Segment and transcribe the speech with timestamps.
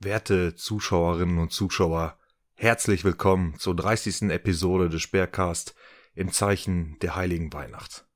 [0.00, 2.18] Werte Zuschauerinnen und Zuschauer,
[2.54, 4.22] herzlich willkommen zur 30.
[4.22, 5.76] Episode des Sperrcast
[6.14, 8.06] im Zeichen der heiligen Weihnacht.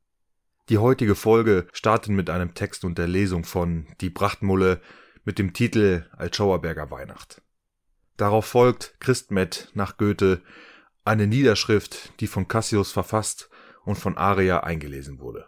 [0.70, 4.80] Die heutige Folge startet mit einem Text und der Lesung von Die Prachtmulle
[5.24, 7.42] mit dem Titel Altschauerberger Weihnacht.
[8.16, 10.42] Darauf folgt Christmet nach Goethe,
[11.04, 13.50] eine Niederschrift, die von Cassius verfasst
[13.84, 15.46] und von Aria eingelesen wurde.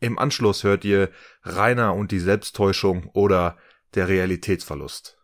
[0.00, 1.10] Im Anschluss hört ihr
[1.44, 3.56] Rainer und die Selbsttäuschung oder
[3.94, 5.18] der Realitätsverlust.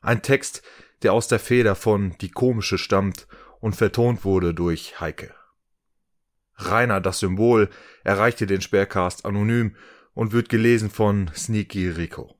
[0.00, 0.62] Ein Text,
[1.02, 3.26] der aus der Feder von Die Komische stammt
[3.60, 5.34] und vertont wurde durch Heike.
[6.56, 7.68] Rainer, das Symbol,
[8.04, 9.76] erreichte den Sperrcast anonym
[10.14, 12.38] und wird gelesen von Sneaky Rico.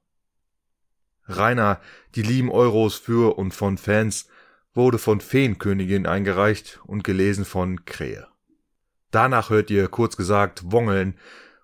[1.26, 1.80] Rainer,
[2.14, 4.28] die lieben Euros für und von Fans,
[4.74, 8.26] wurde von Feenkönigin eingereicht und gelesen von Krähe.
[9.10, 11.18] Danach hört ihr kurz gesagt Wongeln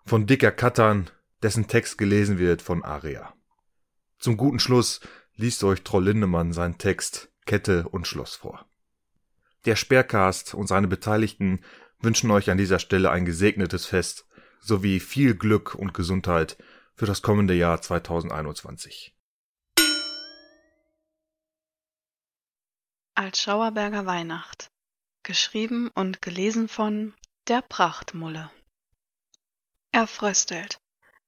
[0.04, 1.10] von Dicker Kattern,
[1.42, 3.32] dessen Text gelesen wird von Aria.
[4.18, 5.00] Zum guten Schluss
[5.36, 8.68] liest euch Troll Lindemann seinen Text Kette und Schloss vor.
[9.64, 11.64] Der Sperrcast und seine Beteiligten
[12.00, 14.26] wünschen euch an dieser Stelle ein gesegnetes Fest
[14.60, 16.56] sowie viel Glück und Gesundheit
[16.94, 19.14] für das kommende Jahr 2021.
[23.14, 24.70] Als Schauerberger Weihnacht.
[25.22, 27.14] Geschrieben und gelesen von
[27.46, 28.50] Der Prachtmulle.
[29.92, 30.80] Er fröstelt.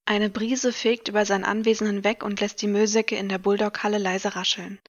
[0.05, 4.34] Eine Brise fegt über sein Anwesen hinweg und lässt die Müllsäcke in der Bulldog-Halle leise
[4.34, 4.81] rascheln.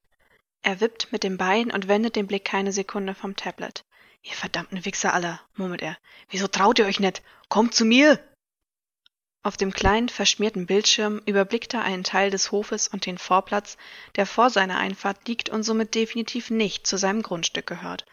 [0.64, 3.84] Er wippt mit dem Bein und wendet den Blick keine Sekunde vom Tablet.
[4.24, 5.98] Ihr verdammten Wichser alle, murmelt er.
[6.30, 7.24] Wieso traut ihr euch nicht?
[7.50, 8.20] Kommt zu mir!
[9.44, 13.78] Auf dem kleinen, verschmierten Bildschirm überblickt er einen Teil des Hofes und den Vorplatz,
[14.16, 18.06] der vor seiner Einfahrt liegt und somit definitiv nicht zu seinem Grundstück gehört.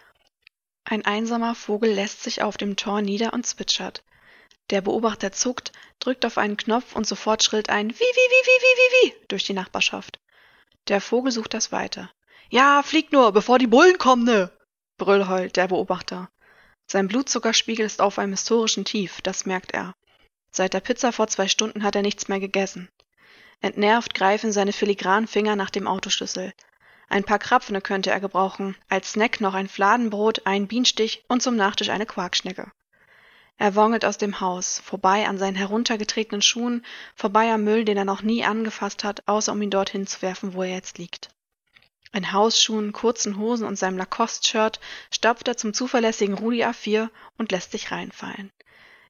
[0.85, 4.03] Ein einsamer Vogel lässt sich auf dem Tor nieder und zwitschert.
[4.71, 8.63] Der Beobachter zuckt, drückt auf einen Knopf und sofort schrillt ein Wie, wie, wie, wie,
[8.63, 10.19] wie, wie, wie durch die Nachbarschaft.
[10.89, 12.11] Der Vogel sucht das weiter.
[12.51, 14.51] Ja, flieg nur, bevor die Bullen kommen, ne?
[14.97, 16.31] Brüll heult der Beobachter.
[16.87, 19.95] Sein Blutzuckerspiegel ist auf einem historischen Tief, das merkt er.
[20.51, 22.89] Seit der Pizza vor zwei Stunden hat er nichts mehr gegessen.
[23.61, 26.53] Entnervt greifen seine filigranen Finger nach dem Autoschlüssel.
[27.09, 31.57] Ein paar Krapfene könnte er gebrauchen, als Snack noch ein Fladenbrot, ein Bienenstich und zum
[31.57, 32.71] Nachtisch eine Quarkschnecke.
[33.61, 36.87] Er wongelt aus dem Haus, vorbei an seinen heruntergetretenen Schuhen,
[37.17, 40.55] vorbei am Müll, den er noch nie angefasst hat, außer um ihn dorthin zu werfen,
[40.55, 41.31] wo er jetzt liegt.
[42.13, 44.81] In Hausschuhen, kurzen Hosen und seinem Lacoste-Shirt
[45.11, 48.53] stapft er zum zuverlässigen Rudi A4 und lässt sich reinfallen.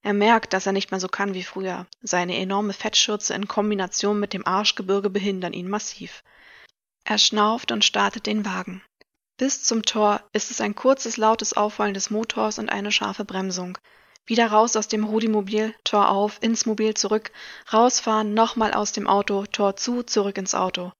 [0.03, 1.87] Er merkt, dass er nicht mehr so kann wie früher.
[2.01, 6.25] Seine enorme Fettschürze in Kombination mit dem Arschgebirge behindern ihn massiv.
[7.05, 8.83] Er schnauft und startet den Wagen.
[9.37, 13.79] Bis zum Tor ist es ein kurzes, lautes Aufheulen des Motors und eine scharfe Bremsung.
[14.29, 17.33] Wieder raus aus dem Rudi-Mobil, Tor auf, ins Mobil zurück,
[17.73, 20.93] rausfahren, nochmal aus dem Auto, Tor zu, zurück ins Auto.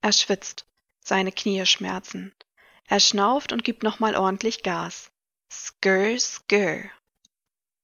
[0.00, 0.64] Er schwitzt.
[1.04, 2.34] Seine Knie schmerzen.
[2.88, 5.10] Er schnauft und gibt nochmal ordentlich Gas.
[5.52, 6.88] Skr, skr.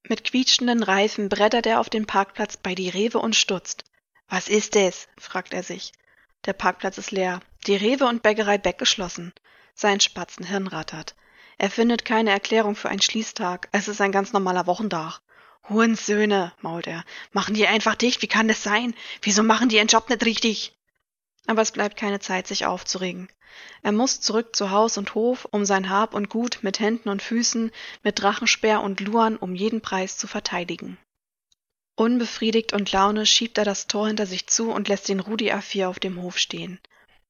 [0.01, 3.83] Mit quietschenden Reifen brettert er auf den Parkplatz bei die Rewe und stutzt.
[4.27, 5.07] Was ist es?
[5.19, 5.91] fragt er sich.
[6.45, 9.31] Der Parkplatz ist leer, die Rewe und Bäckerei Beck geschlossen.
[9.75, 11.13] Sein Spatzenhirn rattert.
[11.57, 13.69] Er findet keine Erklärung für einen Schließtag.
[13.71, 15.21] Es ist ein ganz normaler Wochentag.
[15.67, 17.03] Hurensöhne, mault er.
[17.33, 18.21] Machen die einfach dicht?
[18.21, 18.93] Wie kann das sein?
[19.21, 20.77] Wieso machen die ihren Job nicht richtig?
[21.47, 23.29] Aber es bleibt keine Zeit, sich aufzuregen.
[23.81, 27.21] Er muss zurück zu Haus und Hof, um sein Hab und Gut mit Händen und
[27.21, 27.71] Füßen,
[28.03, 30.97] mit Drachenspeer und Luan um jeden Preis zu verteidigen.
[31.95, 35.87] Unbefriedigt und launisch schiebt er das Tor hinter sich zu und lässt den Rudi A4
[35.87, 36.79] auf dem Hof stehen.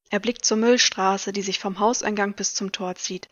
[0.10, 3.30] Er blickt zur Müllstraße, die sich vom Hauseingang bis zum Tor zieht.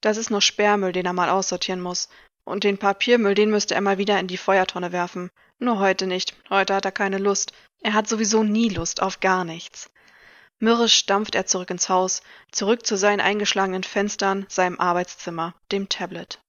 [0.00, 2.08] Das ist nur Sperrmüll, den er mal aussortieren muss.
[2.44, 5.30] Und den Papiermüll, den müsste er mal wieder in die Feuertonne werfen.
[5.58, 6.34] Nur heute nicht.
[6.50, 7.52] Heute hat er keine Lust.
[7.82, 9.90] Er hat sowieso nie Lust auf gar nichts.
[10.60, 16.40] Mürrisch stampft er zurück ins Haus, zurück zu seinen eingeschlagenen Fenstern, seinem Arbeitszimmer, dem Tablet.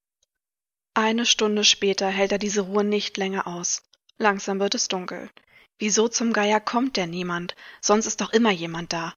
[0.95, 3.83] Eine Stunde später hält er diese Ruhe nicht länger aus.
[4.17, 5.29] Langsam wird es dunkel.
[5.77, 7.55] Wieso zum Geier kommt denn niemand?
[7.81, 9.13] Sonst ist doch immer jemand da.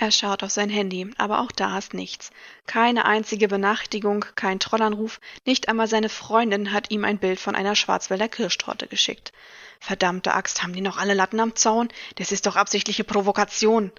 [0.00, 2.30] Er schaut auf sein Handy, aber auch da ist nichts.
[2.66, 7.74] Keine einzige Benachrichtigung, kein Trollanruf, nicht einmal seine Freundin hat ihm ein Bild von einer
[7.74, 9.32] Schwarzwälder Kirschtorte geschickt.
[9.80, 11.88] Verdammte Axt, haben die noch alle Latten am Zaun?
[12.14, 13.90] Das ist doch absichtliche Provokation.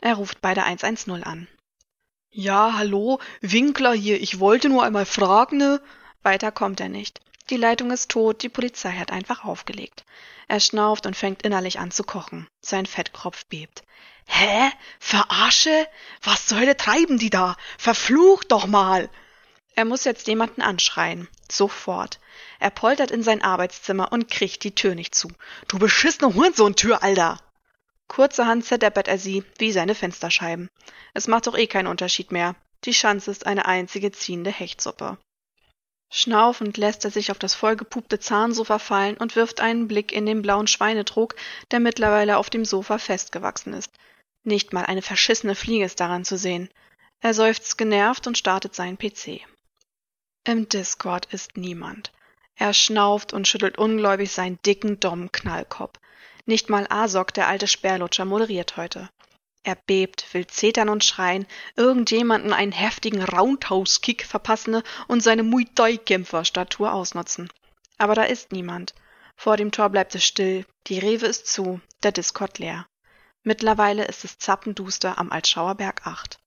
[0.00, 1.46] Er ruft bei der 110 an.
[2.32, 5.80] Ja, hallo, Winkler hier, ich wollte nur einmal fragen, ne?
[6.24, 7.20] Weiter kommt er nicht.
[7.50, 10.04] Die Leitung ist tot, die Polizei hat einfach aufgelegt.
[10.48, 12.48] Er schnauft und fängt innerlich an zu kochen.
[12.60, 13.84] Sein Fettkropf bebt.
[14.26, 14.70] Hä?
[14.98, 15.88] Verarsche?
[16.22, 17.56] Was zur Hölle treiben die da?
[17.78, 19.08] Verflucht doch mal!
[19.76, 21.28] Er muss jetzt jemanden anschreien.
[21.50, 22.20] Sofort.
[22.58, 25.28] Er poltert in sein Arbeitszimmer und kriegt die Tür nicht zu.
[25.68, 27.40] Du beschissene Hurensohn-Tür, Alter!
[28.08, 30.68] Kurzerhand zerdeppert er sie wie seine Fensterscheiben.
[31.14, 32.54] Es macht doch eh keinen Unterschied mehr.
[32.84, 35.18] Die Schanze ist eine einzige ziehende Hechtsuppe.
[36.10, 40.42] Schnaufend lässt er sich auf das vollgepupte Zahnsofa fallen und wirft einen Blick in den
[40.42, 41.34] blauen Schweinetrog,
[41.70, 43.90] der mittlerweile auf dem Sofa festgewachsen ist.
[44.44, 46.68] Nicht mal eine verschissene Fliege ist daran zu sehen.
[47.20, 49.40] Er seufzt genervt und startet seinen PC.
[50.44, 52.12] Im Discord ist niemand.
[52.54, 55.98] Er schnauft und schüttelt ungläubig seinen dicken, dummen Knallkopf.
[56.44, 59.08] Nicht mal Asok, der alte Sperrlutscher, moderiert heute.
[59.62, 66.92] Er bebt, will zetern und schreien, irgendjemanden einen heftigen Roundhouse-Kick verpassen und seine Muay Thai-Kämpferstatur
[66.92, 67.50] ausnutzen.
[67.96, 68.94] Aber da ist niemand.
[69.36, 72.86] Vor dem Tor bleibt es still, die Rewe ist zu, der Discord leer.
[73.44, 76.38] Mittlerweile ist es zappenduster am Altschauerberg 8.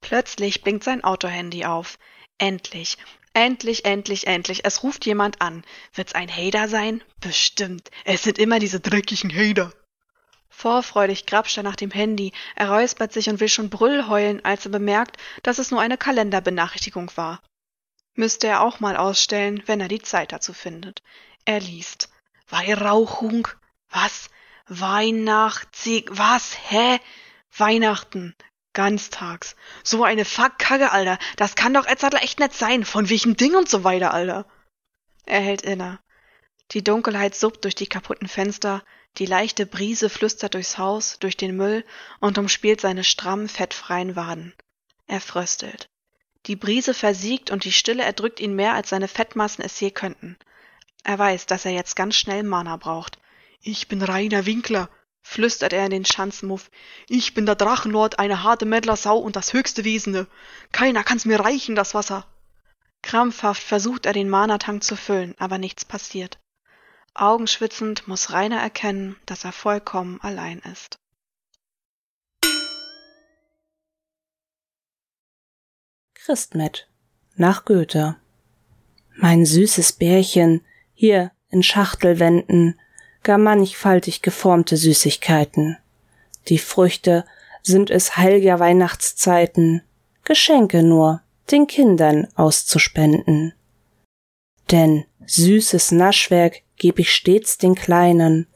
[0.00, 1.96] Plötzlich blinkt sein Autohandy auf.
[2.38, 2.98] Endlich,
[3.34, 4.64] endlich, endlich, endlich.
[4.64, 5.64] Es ruft jemand an.
[5.94, 7.04] Wird's ein Hater sein?
[7.20, 7.90] Bestimmt.
[8.04, 9.72] Es sind immer diese dreckigen Hater.
[10.48, 14.66] Vorfreudig grapscht er nach dem Handy, er räuspert sich und will schon Brüll heulen, als
[14.66, 17.40] er bemerkt, dass es nur eine Kalenderbenachrichtigung war.
[18.14, 21.02] Müsste er auch mal ausstellen, wenn er die Zeit dazu findet.
[21.44, 22.10] Er liest.
[22.48, 23.46] Weihrauchung?
[23.88, 24.28] Was?
[24.70, 26.08] Weihnachtssieg?
[26.12, 26.56] Was?
[26.68, 27.00] Hä?
[27.56, 28.36] Weihnachten.
[28.72, 29.56] Ganztags.
[29.82, 31.18] So eine Fuckkacke, Alter.
[31.36, 32.84] Das kann doch Edzardler echt nicht sein.
[32.84, 34.46] Von welchem Ding und so weiter, Alter.
[35.26, 35.98] Er hält inne.
[36.70, 38.84] Die Dunkelheit suppt durch die kaputten Fenster,
[39.18, 41.84] die leichte Brise flüstert durchs Haus, durch den Müll
[42.20, 44.54] und umspielt seine strammen, fettfreien Waden.
[45.08, 45.88] Er fröstelt.
[46.46, 50.38] Die Brise versiegt und die Stille erdrückt ihn mehr, als seine Fettmassen es je könnten.
[51.02, 53.19] Er weiß, dass er jetzt ganz schnell Mana braucht.
[53.62, 54.88] Ich bin Rainer Winkler,
[55.20, 56.70] flüstert er in den Schanzenmuff.
[57.08, 60.26] Ich bin der Drachenlord, eine harte Meddlersau und das höchste Wesene.
[60.72, 62.26] Keiner kann's mir reichen, das Wasser.
[63.02, 66.38] Krampfhaft versucht er den Mana-Tank zu füllen, aber nichts passiert.
[67.14, 70.98] Augenschwitzend muss Rainer erkennen, dass er vollkommen allein ist.
[76.14, 76.88] Christmet
[77.34, 78.16] nach Goethe
[79.16, 80.64] Mein süßes Bärchen,
[80.94, 82.78] hier in Schachtelwänden,
[83.22, 85.76] gar mannigfaltig geformte Süßigkeiten.
[86.48, 87.24] Die Früchte
[87.62, 89.82] sind es heilger Weihnachtszeiten,
[90.24, 93.52] Geschenke nur den Kindern auszuspenden.
[94.70, 98.46] Denn süßes Naschwerk geb ich stets den Kleinen.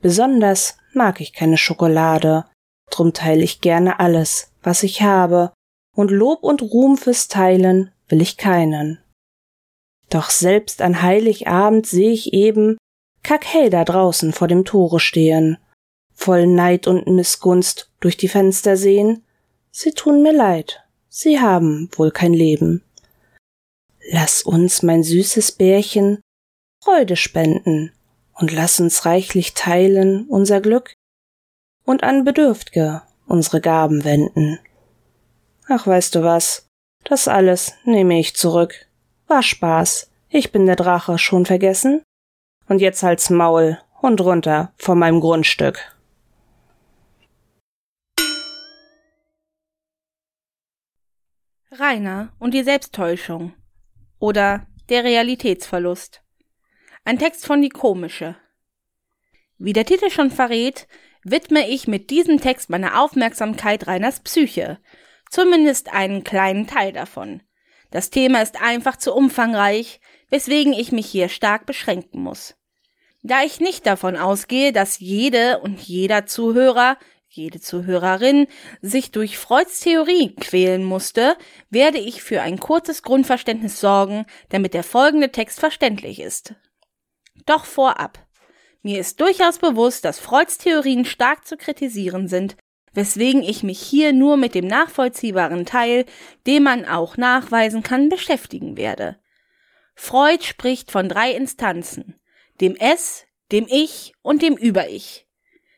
[0.00, 2.44] Besonders mag ich keine Schokolade,
[2.90, 5.52] drum teil ich gerne alles, was ich habe,
[5.94, 8.98] und Lob und Ruhm fürs Teilen will ich keinen.
[10.08, 12.76] Doch selbst an Heiligabend seh ich eben
[13.22, 15.58] Kackhell da draußen vor dem Tore stehen,
[16.12, 19.24] voll Neid und Missgunst durch die Fenster sehen,
[19.70, 22.82] sie tun mir leid, sie haben wohl kein Leben.
[24.10, 26.20] Lass uns, mein süßes Bärchen,
[26.82, 27.92] Freude spenden
[28.34, 30.94] und lass uns reichlich teilen unser Glück
[31.84, 34.58] und an Bedürftge unsere Gaben wenden.
[35.68, 36.66] Ach, weißt du was?
[37.04, 38.86] Das alles nehme ich zurück.
[39.28, 40.10] War Spaß.
[40.28, 42.02] Ich bin der Drache schon vergessen?
[42.70, 45.92] Und jetzt halt's Maul und runter von meinem Grundstück.
[51.72, 53.54] Rainer und die Selbsttäuschung
[54.20, 56.22] oder der Realitätsverlust.
[57.04, 58.36] Ein Text von Die Komische.
[59.58, 60.86] Wie der Titel schon verrät,
[61.24, 64.78] widme ich mit diesem Text meine Aufmerksamkeit Reiners Psyche,
[65.28, 67.42] zumindest einen kleinen Teil davon.
[67.90, 72.54] Das Thema ist einfach zu umfangreich, weswegen ich mich hier stark beschränken muss.
[73.22, 76.96] Da ich nicht davon ausgehe, dass jede und jeder Zuhörer,
[77.28, 78.46] jede Zuhörerin
[78.80, 81.36] sich durch Freuds Theorie quälen musste,
[81.68, 86.54] werde ich für ein kurzes Grundverständnis sorgen, damit der folgende Text verständlich ist.
[87.46, 88.26] Doch vorab.
[88.82, 92.56] Mir ist durchaus bewusst, dass Freuds Theorien stark zu kritisieren sind,
[92.92, 96.06] weswegen ich mich hier nur mit dem nachvollziehbaren Teil,
[96.46, 99.18] den man auch nachweisen kann, beschäftigen werde.
[99.94, 102.19] Freud spricht von drei Instanzen,
[102.60, 105.26] dem Es, dem Ich und dem Über-Ich.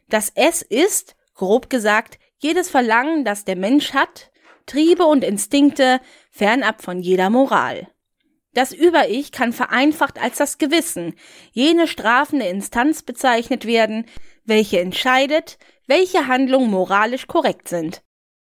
[0.09, 4.31] Das Es ist, grob gesagt, jedes Verlangen, das der Mensch hat,
[4.67, 7.89] Triebe und Instinkte, fernab von jeder Moral.
[8.55, 11.15] Das Über-Ich kann vereinfacht als das Gewissen,
[11.53, 14.07] jene strafende Instanz bezeichnet werden,
[14.45, 18.03] welche entscheidet, welche Handlungen moralisch korrekt sind.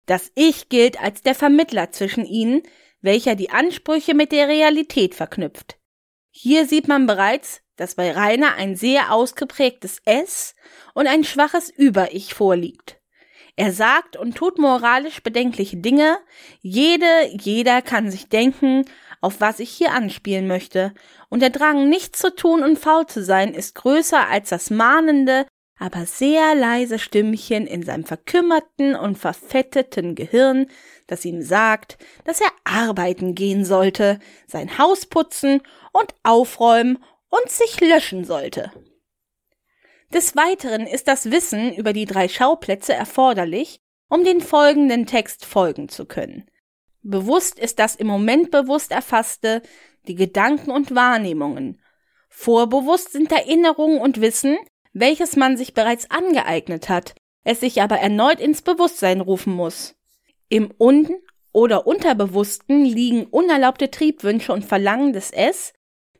[0.06, 2.62] Das Ich gilt als der Vermittler zwischen ihnen,
[3.00, 5.78] welcher die Ansprüche mit der Realität verknüpft.
[6.30, 10.54] Hier sieht man bereits, dass bei Rainer ein sehr ausgeprägtes Es
[10.92, 12.98] und ein schwaches Über-Ich vorliegt.
[13.56, 16.18] Er sagt und tut moralisch bedenkliche Dinge,
[16.60, 17.06] jede,
[17.40, 18.84] jeder kann sich denken,
[19.20, 20.92] auf was ich hier anspielen möchte,
[21.28, 25.46] und der Drang, nichts zu tun und faul zu sein, ist größer als das mahnende,
[25.78, 30.66] aber sehr leise Stimmchen in seinem verkümmerten und verfetteten Gehirn,
[31.06, 37.80] das ihm sagt, dass er arbeiten gehen sollte, sein Haus putzen und aufräumen und sich
[37.80, 38.72] löschen sollte.
[40.12, 45.88] Des Weiteren ist das Wissen über die drei Schauplätze erforderlich, um den folgenden Text folgen
[45.88, 46.48] zu können.
[47.02, 49.62] Bewusst ist das im Moment bewusst erfasste,
[50.06, 51.80] die Gedanken und Wahrnehmungen.
[52.28, 54.56] Vorbewusst sind Erinnerungen und Wissen,
[54.92, 59.94] welches man sich bereits angeeignet hat, es sich aber erneut ins Bewusstsein rufen muss.
[60.48, 61.16] Im Un-
[61.52, 65.72] oder Unterbewussten liegen unerlaubte Triebwünsche und Verlangen des Es,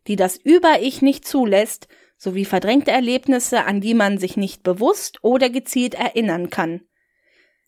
[0.09, 1.87] die das Über-Ich nicht zulässt,
[2.17, 6.81] sowie verdrängte Erlebnisse, an die man sich nicht bewusst oder gezielt erinnern kann.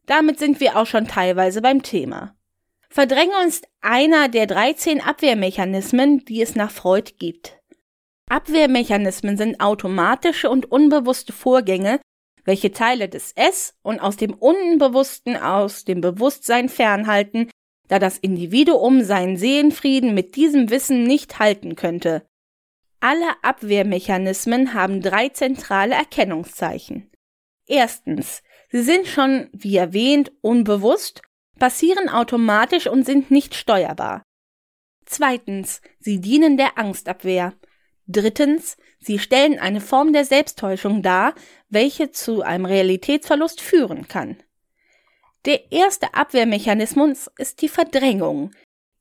[0.06, 2.35] Damit sind wir auch schon teilweise beim Thema.
[2.88, 7.61] Verdrängung ist einer der 13 Abwehrmechanismen, die es nach Freud gibt.
[8.28, 12.00] Abwehrmechanismen sind automatische und unbewusste Vorgänge,
[12.44, 17.49] welche Teile des Es und aus dem Unbewussten aus dem Bewusstsein fernhalten,
[17.87, 22.26] da das Individuum seinen Seelenfrieden mit diesem Wissen nicht halten könnte.
[23.00, 27.11] Alle Abwehrmechanismen haben drei zentrale Erkennungszeichen.
[27.66, 31.23] Erstens, sie sind schon, wie erwähnt, unbewusst,
[31.59, 34.23] passieren automatisch und sind nicht steuerbar.
[35.07, 37.54] Zweitens, sie dienen der Angstabwehr.
[38.07, 41.35] Drittens, sie stellen eine Form der Selbsttäuschung dar,
[41.69, 44.42] welche zu einem Realitätsverlust führen kann.
[45.47, 48.50] Der erste Abwehrmechanismus ist die Verdrängung.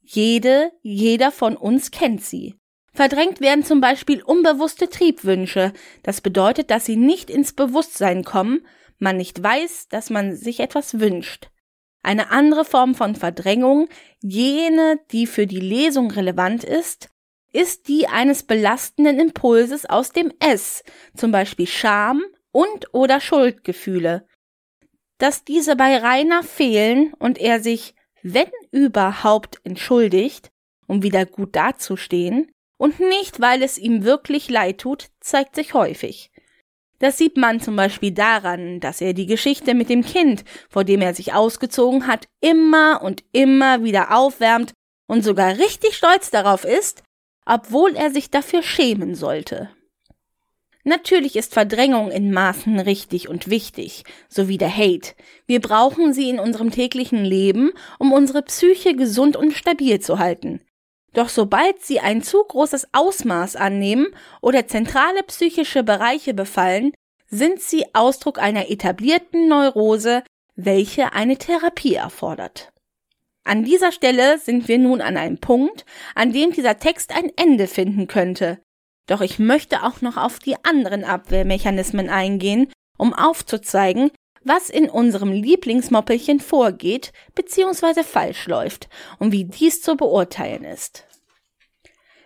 [0.02, 2.56] Jede, jeder von uns kennt sie.
[2.94, 5.74] Verdrängt werden zum Beispiel unbewusste Triebwünsche.
[6.04, 8.66] Das bedeutet, dass sie nicht ins Bewusstsein kommen,
[8.98, 11.50] man nicht weiß, dass man sich etwas wünscht.
[12.02, 13.90] Eine andere Form von Verdrängung,
[14.22, 17.10] jene, die für die Lesung relevant ist,
[17.52, 20.84] ist die eines belastenden Impulses aus dem S,
[21.16, 24.28] zum Beispiel Scham und oder Schuldgefühle.
[25.18, 30.52] Dass diese bei Rainer fehlen und er sich, wenn überhaupt, entschuldigt,
[30.88, 36.32] um wieder gut dazustehen, und nicht, weil es ihm wirklich leid tut, zeigt sich häufig.
[37.00, 41.02] Das sieht man zum Beispiel daran, dass er die Geschichte mit dem Kind, vor dem
[41.02, 44.74] er sich ausgezogen hat, immer und immer wieder aufwärmt
[45.08, 47.04] und sogar richtig stolz darauf ist,
[47.46, 49.70] obwohl er sich dafür schämen sollte.
[50.86, 55.14] Natürlich ist Verdrängung in Maßen richtig und wichtig, so wie der Hate.
[55.46, 60.62] Wir brauchen sie in unserem täglichen Leben, um unsere Psyche gesund und stabil zu halten.
[61.14, 64.08] Doch sobald sie ein zu großes Ausmaß annehmen
[64.42, 66.92] oder zentrale psychische Bereiche befallen,
[67.28, 70.24] sind sie Ausdruck einer etablierten Neurose,
[70.56, 72.72] welche eine Therapie erfordert.
[73.44, 77.68] An dieser Stelle sind wir nun an einem Punkt, an dem dieser Text ein Ende
[77.68, 78.60] finden könnte.
[79.08, 84.12] Doch ich möchte auch noch auf die anderen Abwehrmechanismen eingehen, um aufzuzeigen,
[84.50, 88.04] was in unserem Lieblingsmoppelchen vorgeht bzw.
[88.04, 88.90] falsch läuft
[89.20, 91.06] und wie dies zu beurteilen ist.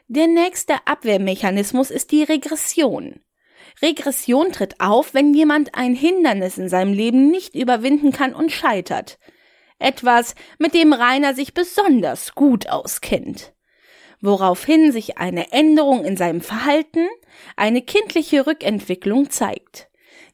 [0.08, 3.20] Der nächste Abwehrmechanismus ist die Regression.
[3.82, 9.20] Regression tritt auf, wenn jemand ein Hindernis in seinem Leben nicht überwinden kann und scheitert.
[9.78, 13.54] Etwas, mit dem Rainer sich besonders gut auskennt.
[14.22, 17.06] Woraufhin sich eine Änderung in seinem Verhalten,
[17.58, 19.90] eine kindliche Rückentwicklung zeigt.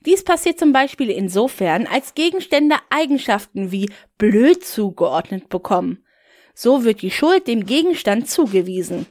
[0.06, 6.06] Dies passiert zum Beispiel insofern, als Gegenstände Eigenschaften wie blöd zugeordnet bekommen.
[6.54, 9.08] So wird die Schuld dem Gegenstand zugewiesen.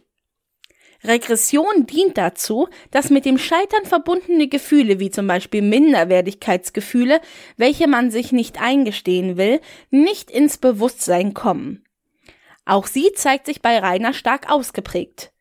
[1.05, 7.21] Regression dient dazu, dass mit dem Scheitern verbundene Gefühle wie zum Beispiel Minderwertigkeitsgefühle,
[7.57, 11.85] welche man sich nicht eingestehen will, nicht ins Bewusstsein kommen.
[12.65, 15.33] Auch sie zeigt sich bei Rainer stark ausgeprägt.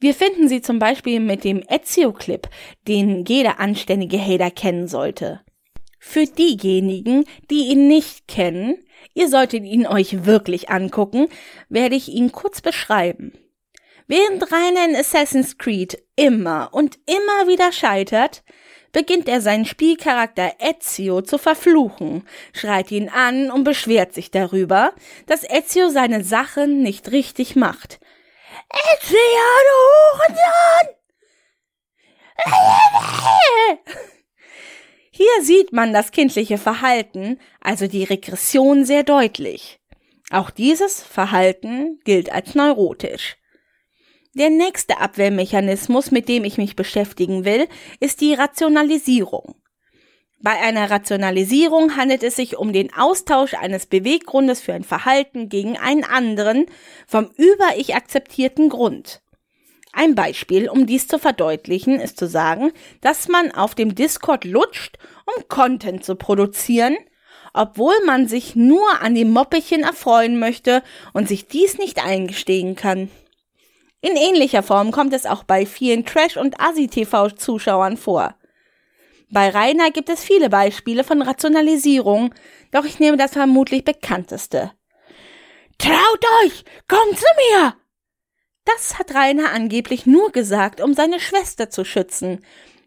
[0.00, 2.48] Wir finden sie zum Beispiel mit dem Ezio-Clip,
[2.88, 5.42] den jeder anständige Hater kennen sollte.
[5.98, 11.28] Für diejenigen, die ihn nicht kennen, ihr solltet ihn euch wirklich angucken,
[11.68, 13.34] werde ich ihn kurz beschreiben.
[14.06, 18.42] Während Rainer in Assassin's Creed immer und immer wieder scheitert,
[18.92, 24.94] beginnt er seinen Spielcharakter Ezio zu verfluchen, schreit ihn an und beschwert sich darüber,
[25.26, 28.00] dass Ezio seine Sachen nicht richtig macht.
[28.72, 29.16] Du
[30.16, 30.94] Hurensohn!
[35.10, 39.80] Hier sieht man das kindliche Verhalten, also die Regression sehr deutlich.
[40.30, 43.36] Auch dieses Verhalten gilt als neurotisch.
[44.34, 49.59] Der nächste Abwehrmechanismus, mit dem ich mich beschäftigen will, ist die Rationalisierung.
[50.42, 55.76] Bei einer Rationalisierung handelt es sich um den Austausch eines Beweggrundes für ein Verhalten gegen
[55.76, 56.64] einen anderen
[57.06, 59.20] vom über ich akzeptierten Grund.
[59.92, 64.98] Ein Beispiel, um dies zu verdeutlichen, ist zu sagen, dass man auf dem Discord lutscht,
[65.26, 66.96] um Content zu produzieren,
[67.52, 70.82] obwohl man sich nur an dem Moppelchen erfreuen möchte
[71.12, 73.10] und sich dies nicht eingestehen kann.
[74.00, 78.36] In ähnlicher Form kommt es auch bei vielen Trash- und Asi-TV-Zuschauern vor.
[79.32, 82.34] Bei Rainer gibt es viele Beispiele von Rationalisierung,
[82.72, 84.72] doch ich nehme das vermutlich bekannteste.
[85.78, 86.64] Traut euch!
[86.88, 87.76] Kommt zu mir!
[88.64, 92.44] Das hat Rainer angeblich nur gesagt, um seine Schwester zu schützen.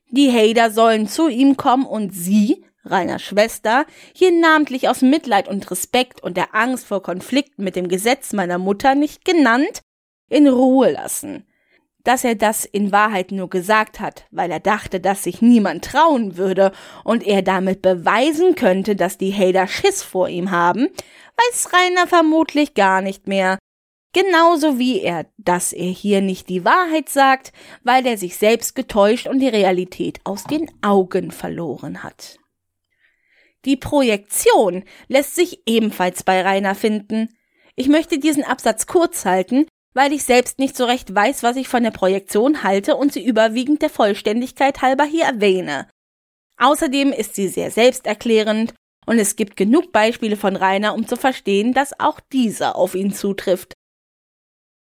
[0.09, 5.71] Die Hader sollen zu ihm kommen und sie, Rainers Schwester, hier namentlich aus Mitleid und
[5.71, 9.81] Respekt und der Angst vor Konflikten mit dem Gesetz meiner Mutter nicht genannt,
[10.29, 11.47] in Ruhe lassen.
[12.03, 16.35] Dass er das in Wahrheit nur gesagt hat, weil er dachte, dass sich niemand trauen
[16.35, 20.89] würde und er damit beweisen könnte, dass die Hader Schiss vor ihm haben,
[21.37, 23.57] weiß Rainer vermutlich gar nicht mehr.
[24.13, 27.51] Genauso wie er, dass er hier nicht die Wahrheit sagt,
[27.83, 32.37] weil er sich selbst getäuscht und die Realität aus den Augen verloren hat.
[33.65, 37.29] Die Projektion lässt sich ebenfalls bei Rainer finden.
[37.75, 41.67] Ich möchte diesen Absatz kurz halten, weil ich selbst nicht so recht weiß, was ich
[41.67, 45.87] von der Projektion halte und sie überwiegend der Vollständigkeit halber hier erwähne.
[46.57, 48.73] Außerdem ist sie sehr selbsterklärend
[49.05, 53.13] und es gibt genug Beispiele von Rainer, um zu verstehen, dass auch dieser auf ihn
[53.13, 53.73] zutrifft.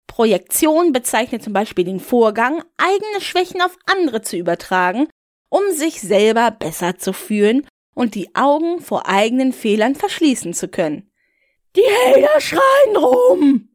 [0.07, 5.07] Projektion bezeichnet zum Beispiel den Vorgang, eigene Schwächen auf andere zu übertragen,
[5.49, 11.09] um sich selber besser zu fühlen und die Augen vor eigenen Fehlern verschließen zu können.
[11.75, 13.69] Die Hater schreien rum!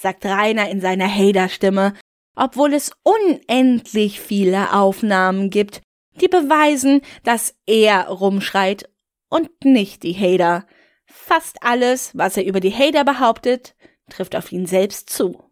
[0.00, 1.94] Sagt Rainer in seiner Hader-Stimme,
[2.34, 5.82] obwohl es unendlich viele Aufnahmen gibt,
[6.20, 8.88] die beweisen, dass er rumschreit
[9.28, 10.66] und nicht die Hader.
[11.06, 13.74] Fast alles, was er über die Hader behauptet,
[14.08, 15.42] trifft auf ihn selbst zu.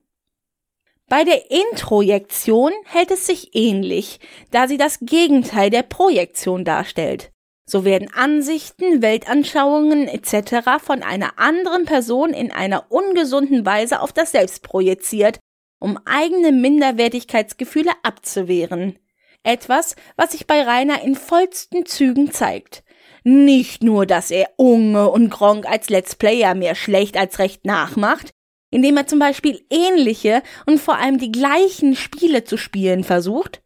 [1.09, 4.19] Bei der Introjektion hält es sich ähnlich,
[4.51, 7.31] da sie das Gegenteil der Projektion darstellt.
[7.69, 10.81] So werden Ansichten, Weltanschauungen etc.
[10.81, 15.41] von einer anderen Person in einer ungesunden Weise auf das Selbst projiziert,
[15.81, 18.99] um eigene Minderwertigkeitsgefühle abzuwehren.
[19.43, 22.85] Etwas, was sich bei Rainer in vollsten Zügen zeigt.
[23.25, 28.31] Nicht nur, dass er Unge und Gronk als Let's Player mehr schlecht als recht nachmacht,
[28.71, 33.63] indem er zum Beispiel ähnliche und vor allem die gleichen Spiele zu spielen versucht,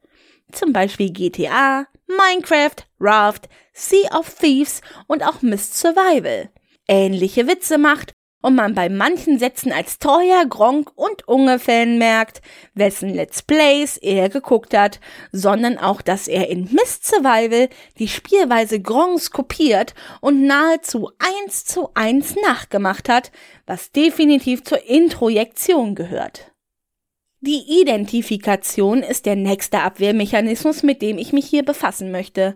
[0.50, 6.50] zum Beispiel GTA, Minecraft, Raft, Sea of Thieves und auch Mist Survival.
[6.86, 12.40] Ähnliche Witze macht und man bei manchen Sätzen als treuer Gronk und Unge-Fan merkt,
[12.74, 15.00] wessen Let's Plays er geguckt hat,
[15.32, 17.68] sondern auch, dass er in Mist Survival
[17.98, 23.30] die Spielweise Gronks kopiert und nahezu eins zu eins nachgemacht hat,
[23.66, 26.49] was definitiv zur Introjektion gehört.
[27.42, 32.54] Die Identifikation ist der nächste Abwehrmechanismus, mit dem ich mich hier befassen möchte.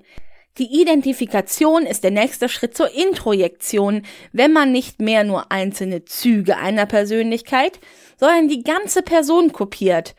[0.58, 6.58] Die Identifikation ist der nächste Schritt zur Introjektion, wenn man nicht mehr nur einzelne Züge
[6.58, 7.80] einer Persönlichkeit,
[8.20, 10.14] sondern die ganze Person kopiert.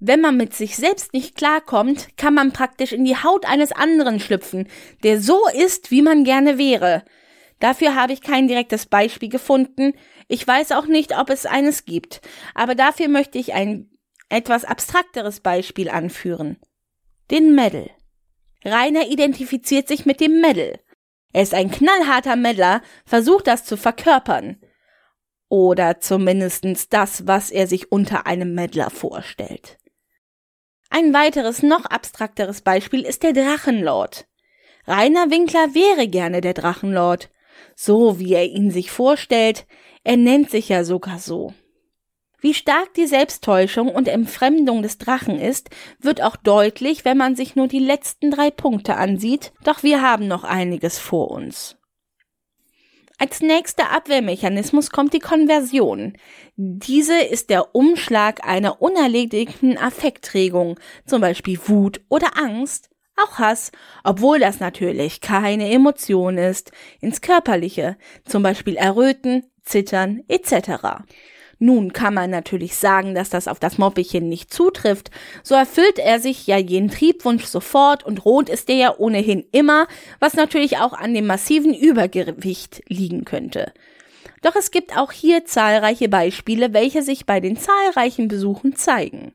[0.00, 4.20] Wenn man mit sich selbst nicht klarkommt, kann man praktisch in die Haut eines anderen
[4.20, 4.68] schlüpfen,
[5.02, 7.04] der so ist, wie man gerne wäre.
[7.58, 9.94] Dafür habe ich kein direktes Beispiel gefunden.
[10.28, 12.20] Ich weiß auch nicht, ob es eines gibt.
[12.54, 13.89] Aber dafür möchte ich ein
[14.30, 16.58] etwas abstrakteres Beispiel anführen.
[17.30, 17.90] Den Medal.
[18.64, 20.80] Rainer identifiziert sich mit dem Medal.
[21.32, 24.60] Er ist ein knallharter Meddler, versucht das zu verkörpern.
[25.48, 29.78] Oder zumindestens das, was er sich unter einem Meddler vorstellt.
[30.90, 34.26] Ein weiteres, noch abstrakteres Beispiel ist der Drachenlord.
[34.86, 37.30] Rainer Winkler wäre gerne der Drachenlord.
[37.76, 39.66] So wie er ihn sich vorstellt,
[40.02, 41.54] er nennt sich ja sogar so.
[42.40, 47.54] Wie stark die Selbsttäuschung und Entfremdung des Drachen ist, wird auch deutlich, wenn man sich
[47.54, 51.76] nur die letzten drei Punkte ansieht, doch wir haben noch einiges vor uns.
[53.18, 56.14] Als nächster Abwehrmechanismus kommt die Konversion.
[56.56, 63.72] Diese ist der Umschlag einer unerledigten Affektregung, zum Beispiel Wut oder Angst, auch Hass,
[64.04, 66.72] obwohl das natürlich keine Emotion ist,
[67.02, 71.04] ins Körperliche, zum Beispiel Erröten, Zittern etc.
[71.62, 75.10] Nun kann man natürlich sagen, dass das auf das Moppelchen nicht zutrifft.
[75.42, 79.86] So erfüllt er sich ja jeden Triebwunsch sofort und rot ist er ja ohnehin immer,
[80.20, 83.74] was natürlich auch an dem massiven Übergewicht liegen könnte.
[84.40, 89.34] Doch es gibt auch hier zahlreiche Beispiele, welche sich bei den zahlreichen Besuchen zeigen.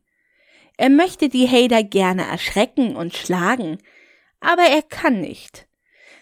[0.78, 3.78] Er möchte die Hader gerne erschrecken und schlagen,
[4.40, 5.68] aber er kann nicht.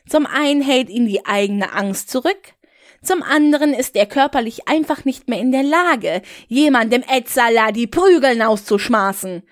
[0.05, 2.55] Zum einen hält ihn die eigene Angst zurück,
[3.03, 8.41] zum anderen ist er körperlich einfach nicht mehr in der Lage, jemandem Etzala die Prügeln
[8.41, 9.43] auszuschmaßen.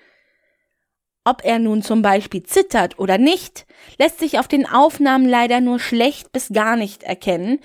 [1.24, 3.66] Ob er nun zum Beispiel zittert oder nicht,
[3.98, 7.60] lässt sich auf den Aufnahmen leider nur schlecht bis gar nicht erkennen,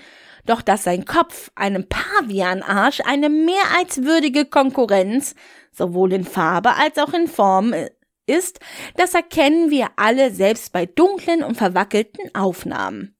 [0.46, 5.34] doch dass sein Kopf einem Pavianarsch eine mehr als würdige Konkurrenz,
[5.72, 7.74] sowohl in Farbe als auch in Form
[8.26, 8.60] ist,
[8.96, 13.16] das erkennen wir alle selbst bei dunklen und verwackelten Aufnahmen.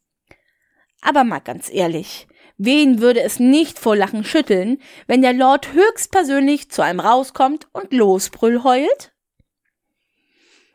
[1.01, 2.28] Aber mal ganz ehrlich,
[2.59, 7.93] wen würde es nicht vor Lachen schütteln, wenn der Lord höchstpersönlich zu einem rauskommt und
[7.93, 9.13] losbrüll heult?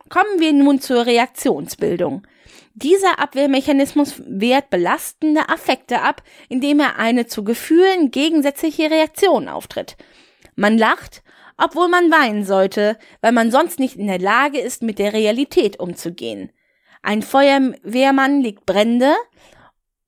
[0.10, 2.26] Kommen wir nun zur Reaktionsbildung.
[2.76, 9.96] Dieser Abwehrmechanismus wehrt belastende Affekte ab, indem er eine zu Gefühlen gegensätzliche Reaktion auftritt.
[10.56, 11.24] Man lacht,
[11.58, 15.80] obwohl man weinen sollte, weil man sonst nicht in der Lage ist, mit der Realität
[15.80, 16.52] umzugehen.
[17.04, 19.14] Ein Feuerwehrmann legt Brände,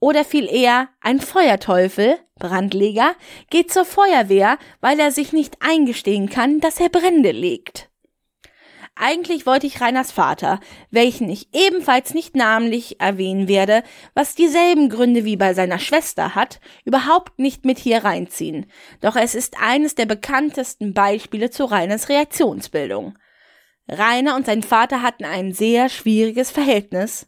[0.06, 3.15] oder viel eher ein Feuerteufel, Brandleger,
[3.50, 7.89] geht zur Feuerwehr, weil er sich nicht eingestehen kann, dass er Brände legt.
[8.94, 10.60] Eigentlich wollte ich Reiners Vater,
[10.91, 13.82] welchen ich ebenfalls nicht namentlich erwähnen werde,
[14.13, 18.68] was dieselben Gründe wie bei seiner Schwester hat, überhaupt nicht mit hier reinziehen.
[19.02, 23.18] Doch es ist eines der bekanntesten Beispiele zu Reiners Reaktionsbildung.
[23.89, 27.28] Rainer und sein Vater hatten ein sehr schwieriges Verhältnis.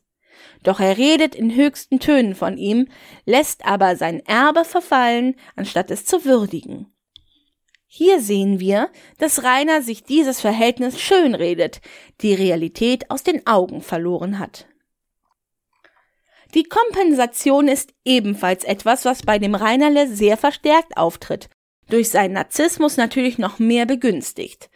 [0.64, 2.88] Doch er redet in höchsten Tönen von ihm,
[3.26, 6.92] lässt aber sein Erbe verfallen, anstatt es zu würdigen.
[7.88, 11.82] Hier sehen wir, dass Rainer sich dieses Verhältnis schönredet,
[12.22, 14.68] die Realität aus den Augen verloren hat.
[16.54, 21.50] Die Kompensation ist ebenfalls etwas, was bei dem Reinerle sehr verstärkt auftritt,
[21.90, 24.70] durch seinen Narzissmus natürlich noch mehr begünstigt.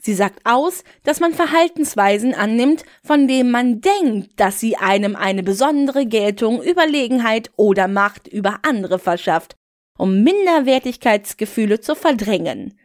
[0.00, 5.42] Sie sagt aus, dass man Verhaltensweisen annimmt, von denen man denkt, dass sie einem eine
[5.42, 9.56] besondere Geltung, Überlegenheit oder Macht über andere verschafft,
[9.98, 12.78] um Minderwertigkeitsgefühle zu verdrängen.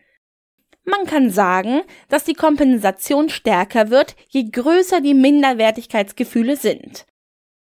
[0.86, 7.06] Man kann sagen, dass die Kompensation stärker wird, je größer die Minderwertigkeitsgefühle sind.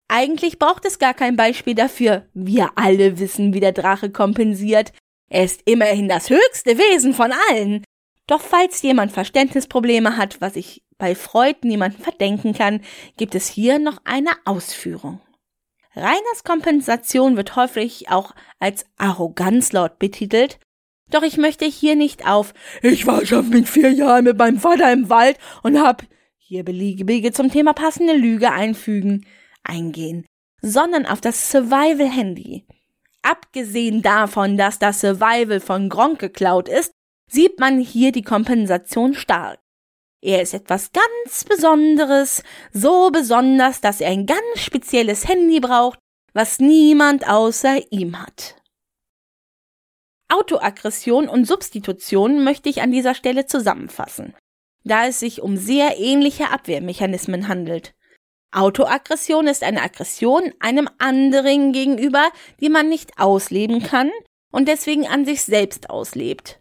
[0.08, 2.26] Eigentlich braucht es gar kein Beispiel dafür.
[2.34, 4.92] Wir alle wissen, wie der Drache kompensiert.
[5.30, 7.84] Er ist immerhin das höchste Wesen von allen.
[8.28, 12.82] Doch falls jemand Verständnisprobleme hat, was ich bei Freud niemandem verdenken kann,
[13.16, 15.20] gibt es hier noch eine Ausführung.
[15.96, 20.60] Reiners Kompensation wird häufig auch als Arroganzlaut betitelt,
[21.10, 24.92] doch ich möchte hier nicht auf Ich war schon mit vier Jahren mit meinem Vater
[24.92, 26.02] im Wald und hab
[26.36, 29.26] hier beliebige zum Thema passende Lüge einfügen,
[29.64, 30.26] eingehen,
[30.60, 32.66] sondern auf das Survival Handy.
[33.22, 36.92] Abgesehen davon, dass das Survival von Gronk geklaut ist,
[37.28, 39.60] sieht man hier die Kompensation stark.
[40.20, 45.98] Er ist etwas ganz Besonderes, so besonders, dass er ein ganz spezielles Handy braucht,
[46.32, 48.56] was niemand außer ihm hat.
[50.28, 54.34] Autoaggression und Substitution möchte ich an dieser Stelle zusammenfassen,
[54.84, 57.94] da es sich um sehr ähnliche Abwehrmechanismen handelt.
[58.50, 64.10] Autoaggression ist eine Aggression einem anderen gegenüber, die man nicht ausleben kann
[64.50, 66.60] und deswegen an sich selbst auslebt.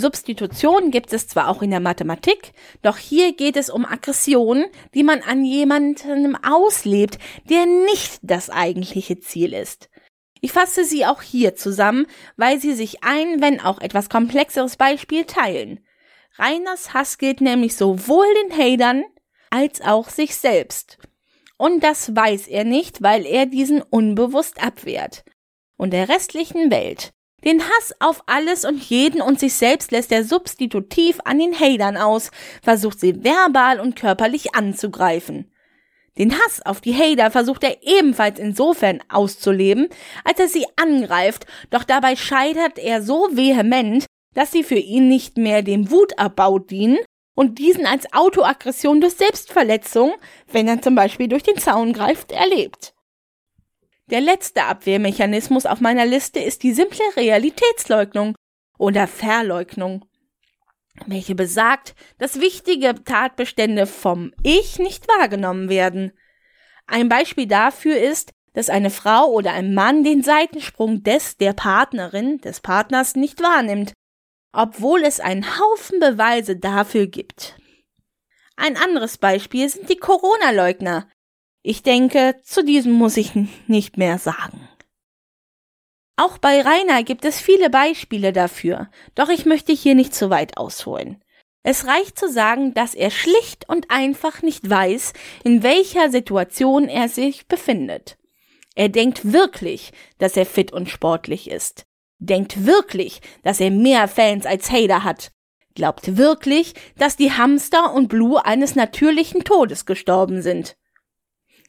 [0.00, 5.02] Substitution gibt es zwar auch in der Mathematik, doch hier geht es um Aggression, die
[5.02, 9.90] man an jemandem auslebt, der nicht das eigentliche Ziel ist.
[10.40, 12.06] Ich fasse sie auch hier zusammen,
[12.36, 15.80] weil sie sich ein, wenn auch etwas komplexeres Beispiel teilen.
[16.36, 19.04] Reiners Hass gilt nämlich sowohl den Hatern
[19.50, 20.98] als auch sich selbst.
[21.56, 25.24] Und das weiß er nicht, weil er diesen unbewusst abwehrt.
[25.76, 27.12] Und der restlichen Welt
[27.48, 31.96] den Hass auf alles und jeden und sich selbst lässt er substitutiv an den Hatern
[31.96, 32.30] aus,
[32.62, 35.50] versucht sie verbal und körperlich anzugreifen.
[36.18, 39.88] Den Hass auf die Hater versucht er ebenfalls insofern auszuleben,
[40.24, 45.38] als er sie angreift, doch dabei scheitert er so vehement, dass sie für ihn nicht
[45.38, 46.98] mehr dem Wutabbau dienen
[47.34, 50.12] und diesen als Autoaggression durch Selbstverletzung,
[50.52, 52.92] wenn er zum Beispiel durch den Zaun greift, erlebt.
[54.10, 58.34] Der letzte Abwehrmechanismus auf meiner Liste ist die simple Realitätsleugnung
[58.78, 60.06] oder Verleugnung,
[61.06, 66.12] welche besagt, dass wichtige Tatbestände vom Ich nicht wahrgenommen werden.
[66.86, 72.38] Ein Beispiel dafür ist, dass eine Frau oder ein Mann den Seitensprung des der Partnerin,
[72.38, 73.92] des Partners nicht wahrnimmt,
[74.52, 77.58] obwohl es einen Haufen Beweise dafür gibt.
[78.56, 81.08] Ein anderes Beispiel sind die Corona-Leugner,
[81.68, 83.32] ich denke, zu diesem muss ich
[83.66, 84.66] nicht mehr sagen.
[86.16, 90.56] Auch bei Rainer gibt es viele Beispiele dafür, doch ich möchte hier nicht zu weit
[90.56, 91.22] ausholen.
[91.62, 95.12] Es reicht zu sagen, dass er schlicht und einfach nicht weiß,
[95.44, 98.16] in welcher Situation er sich befindet.
[98.74, 101.84] Er denkt wirklich, dass er fit und sportlich ist.
[102.18, 105.32] Denkt wirklich, dass er mehr Fans als Hater hat.
[105.74, 110.78] glaubt wirklich, dass die Hamster und Blue eines natürlichen Todes gestorben sind.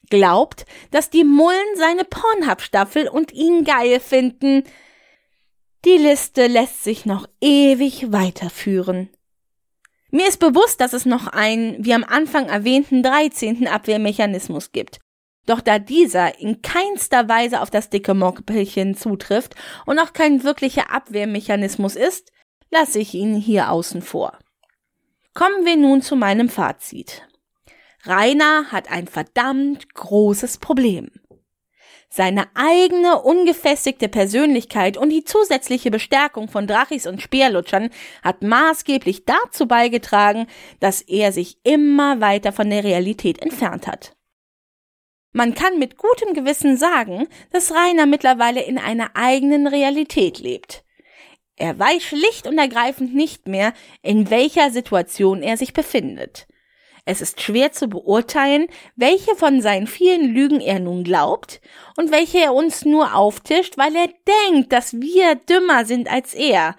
[0.09, 4.63] Glaubt, dass die Mullen seine Pornhub-Staffel und ihn geil finden.
[5.85, 9.09] Die Liste lässt sich noch ewig weiterführen.
[10.11, 13.67] Mir ist bewusst, dass es noch einen, wie am Anfang erwähnten, 13.
[13.67, 14.99] Abwehrmechanismus gibt.
[15.45, 20.91] Doch da dieser in keinster Weise auf das dicke Moppelchen zutrifft und auch kein wirklicher
[20.91, 22.31] Abwehrmechanismus ist,
[22.71, 24.37] lasse ich ihn hier außen vor.
[25.33, 27.27] Kommen wir nun zu meinem Fazit.
[28.03, 31.11] Rainer hat ein verdammt großes Problem.
[32.11, 37.91] Seine eigene ungefestigte Persönlichkeit und die zusätzliche Bestärkung von Drachis und Speerlutschern
[38.23, 40.47] hat maßgeblich dazu beigetragen,
[40.79, 44.15] dass er sich immer weiter von der Realität entfernt hat.
[45.33, 50.83] Man kann mit gutem Gewissen sagen, dass Rainer mittlerweile in einer eigenen Realität lebt.
[51.57, 56.47] Er weiß schlicht und ergreifend nicht mehr, in welcher Situation er sich befindet.
[57.09, 61.59] Es ist schwer zu beurteilen, welche von seinen vielen Lügen er nun glaubt
[61.97, 64.09] und welche er uns nur auftischt, weil er
[64.51, 66.75] denkt, dass wir dümmer sind als er.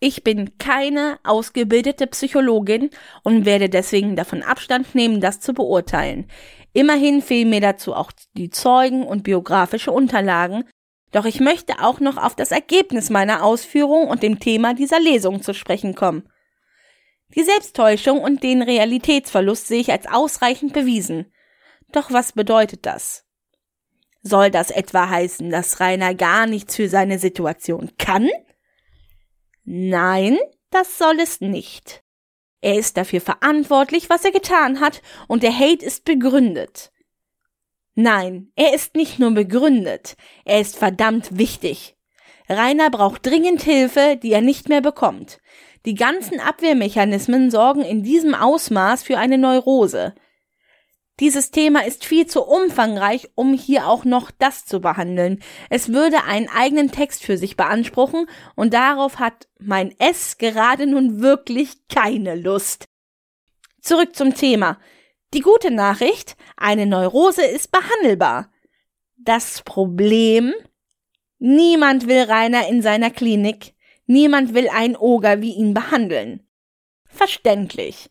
[0.00, 2.90] Ich bin keine ausgebildete Psychologin
[3.22, 6.26] und werde deswegen davon Abstand nehmen, das zu beurteilen.
[6.74, 10.64] Immerhin fehlen mir dazu auch die Zeugen und biografische Unterlagen,
[11.10, 15.40] doch ich möchte auch noch auf das Ergebnis meiner Ausführung und dem Thema dieser Lesung
[15.40, 16.28] zu sprechen kommen.
[17.28, 21.32] Die Selbsttäuschung und den Realitätsverlust sehe ich als ausreichend bewiesen.
[21.92, 23.24] Doch was bedeutet das?
[24.22, 28.30] Soll das etwa heißen, dass Rainer gar nichts für seine Situation kann?
[29.64, 30.38] Nein,
[30.70, 32.02] das soll es nicht.
[32.60, 36.92] Er ist dafür verantwortlich, was er getan hat, und der Hate ist begründet.
[37.94, 41.96] Nein, er ist nicht nur begründet, er ist verdammt wichtig.
[42.48, 45.38] Rainer braucht dringend Hilfe, die er nicht mehr bekommt.
[45.86, 50.14] Die ganzen Abwehrmechanismen sorgen in diesem Ausmaß für eine Neurose.
[51.20, 55.40] Dieses Thema ist viel zu umfangreich, um hier auch noch das zu behandeln.
[55.70, 61.20] Es würde einen eigenen Text für sich beanspruchen und darauf hat mein S gerade nun
[61.20, 62.88] wirklich keine Lust.
[63.80, 64.80] Zurück zum Thema.
[65.34, 68.50] Die gute Nachricht, eine Neurose ist behandelbar.
[69.16, 70.52] Das Problem,
[71.38, 73.74] niemand will Rainer in seiner Klinik,
[74.06, 76.46] niemand will einen Oger wie ihn behandeln.
[77.06, 78.10] Verständlich.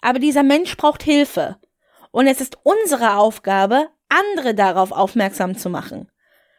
[0.00, 1.58] Aber dieser Mensch braucht Hilfe
[2.10, 6.10] und es ist unsere Aufgabe, andere darauf aufmerksam zu machen.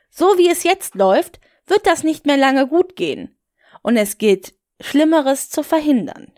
[0.09, 3.37] So wie es jetzt läuft, wird das nicht mehr lange gut gehen.
[3.81, 6.31] Und es gilt, Schlimmeres zu verhindern.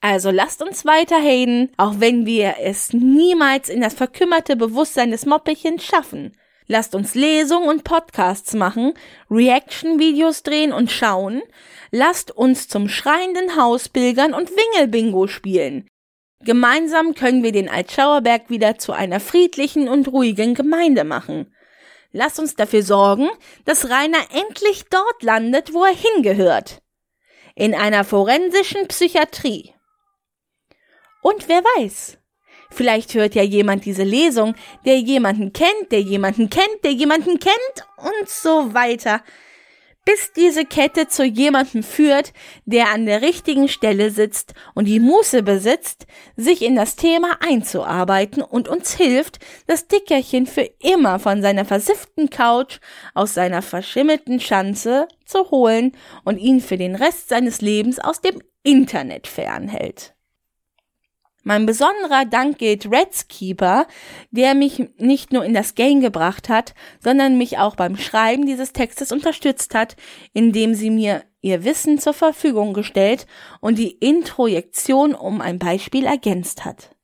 [0.00, 5.26] Also lasst uns weiter haten, auch wenn wir es niemals in das verkümmerte Bewusstsein des
[5.26, 6.36] Moppelchens schaffen.
[6.70, 8.92] Lasst uns Lesungen und Podcasts machen,
[9.30, 11.42] Reaction-Videos drehen und schauen.
[11.90, 15.88] Lasst uns zum schreienden Haus pilgern und Wingelbingo spielen.
[16.44, 21.54] Gemeinsam können wir den Altschauerberg wieder zu einer friedlichen und ruhigen Gemeinde machen.
[22.12, 23.30] Lass uns dafür sorgen,
[23.64, 26.82] dass Rainer endlich dort landet, wo er hingehört.
[27.54, 29.74] In einer forensischen Psychiatrie.
[31.22, 32.18] Und wer weiß,
[32.70, 34.54] vielleicht hört ja jemand diese Lesung,
[34.84, 39.22] der jemanden kennt, der jemanden kennt, der jemanden kennt und so weiter
[40.08, 42.32] bis diese Kette zu jemandem führt,
[42.64, 48.42] der an der richtigen Stelle sitzt und die Muße besitzt, sich in das Thema einzuarbeiten
[48.42, 52.78] und uns hilft, das Dickerchen für immer von seiner versifften Couch
[53.12, 55.92] aus seiner verschimmelten Schanze zu holen
[56.24, 60.14] und ihn für den Rest seines Lebens aus dem Internet fernhält.
[61.44, 63.86] Mein besonderer Dank gilt Redskeeper,
[64.30, 68.72] der mich nicht nur in das Game gebracht hat, sondern mich auch beim Schreiben dieses
[68.72, 69.96] Textes unterstützt hat,
[70.32, 73.26] indem sie mir ihr Wissen zur Verfügung gestellt
[73.60, 76.94] und die Introjektion um ein Beispiel ergänzt hat.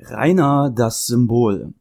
[0.00, 1.74] Rainer das Symbol.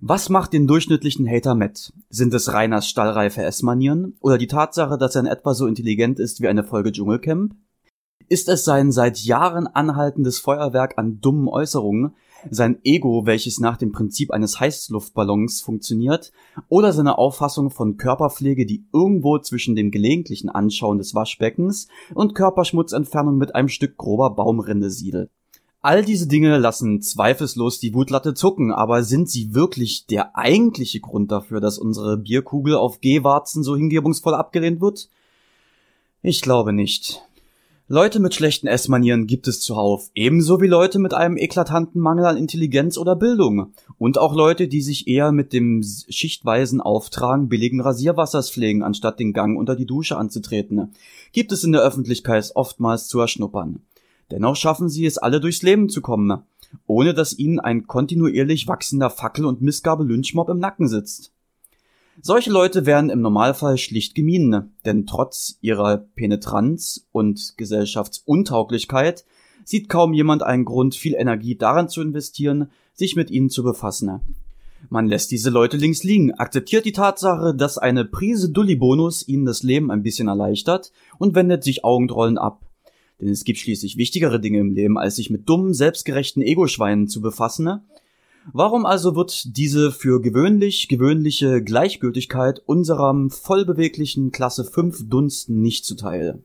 [0.00, 1.92] Was macht den durchschnittlichen Hater Matt?
[2.08, 6.40] Sind es Reiners stallreife S-Manieren oder die Tatsache, dass er in etwa so intelligent ist
[6.40, 7.54] wie eine Folge Dschungelcamp?
[8.28, 12.14] Ist es sein seit Jahren anhaltendes Feuerwerk an dummen Äußerungen,
[12.50, 16.32] sein Ego, welches nach dem Prinzip eines Heißluftballons funktioniert,
[16.70, 23.36] oder seine Auffassung von Körperpflege, die irgendwo zwischen dem gelegentlichen Anschauen des Waschbeckens und Körperschmutzentfernung
[23.36, 25.30] mit einem Stück grober Baumrinde siedelt?
[25.84, 31.32] All diese Dinge lassen zweifellos die Wutlatte zucken, aber sind sie wirklich der eigentliche Grund
[31.32, 35.08] dafür, dass unsere Bierkugel auf G-Warzen so hingebungsvoll abgelehnt wird?
[36.22, 37.20] Ich glaube nicht.
[37.88, 42.36] Leute mit schlechten Essmanieren gibt es zuhauf, ebenso wie Leute mit einem eklatanten Mangel an
[42.36, 43.72] Intelligenz oder Bildung.
[43.98, 49.32] Und auch Leute, die sich eher mit dem schichtweisen Auftragen billigen Rasierwassers pflegen, anstatt den
[49.32, 50.94] Gang unter die Dusche anzutreten,
[51.32, 53.82] gibt es in der Öffentlichkeit oftmals zu erschnuppern.
[54.32, 56.42] Dennoch schaffen sie es alle durchs Leben zu kommen,
[56.86, 61.32] ohne dass ihnen ein kontinuierlich wachsender Fackel- und Missgabe-Lynchmob im Nacken sitzt.
[62.22, 69.26] Solche Leute werden im Normalfall schlicht gemieden, denn trotz ihrer Penetranz und Gesellschaftsuntauglichkeit
[69.64, 74.22] sieht kaum jemand einen Grund, viel Energie daran zu investieren, sich mit ihnen zu befassen.
[74.88, 79.62] Man lässt diese Leute links liegen, akzeptiert die Tatsache, dass eine Prise Dulli-Bonus ihnen das
[79.62, 82.62] Leben ein bisschen erleichtert und wendet sich Augenrollen ab.
[83.22, 87.22] Denn es gibt schließlich wichtigere Dinge im Leben, als sich mit dummen, selbstgerechten Ego-Schweinen zu
[87.22, 87.80] befassen,
[88.52, 96.42] Warum also wird diese für gewöhnlich gewöhnliche Gleichgültigkeit unserem vollbeweglichen Klasse 5 Dunsten nicht zuteil?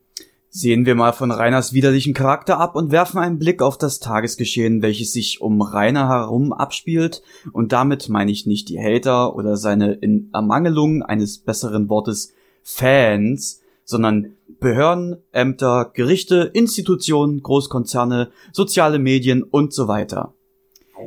[0.48, 4.80] Sehen wir mal von Rainers widerlichen Charakter ab und werfen einen Blick auf das Tagesgeschehen,
[4.80, 9.92] welches sich um Rainer herum abspielt, und damit meine ich nicht die Hater oder seine
[9.92, 19.72] in Ermangelung eines besseren Wortes Fans, sondern Behörden, Ämter, Gerichte, Institutionen, Großkonzerne, soziale Medien und
[19.72, 20.34] so weiter.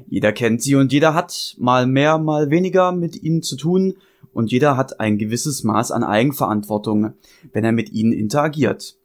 [0.08, 3.96] Jeder kennt sie und jeder hat mal mehr, mal weniger mit ihnen zu tun
[4.34, 7.14] und jeder hat ein gewisses Maß an Eigenverantwortung,
[7.52, 8.98] wenn er mit ihnen interagiert.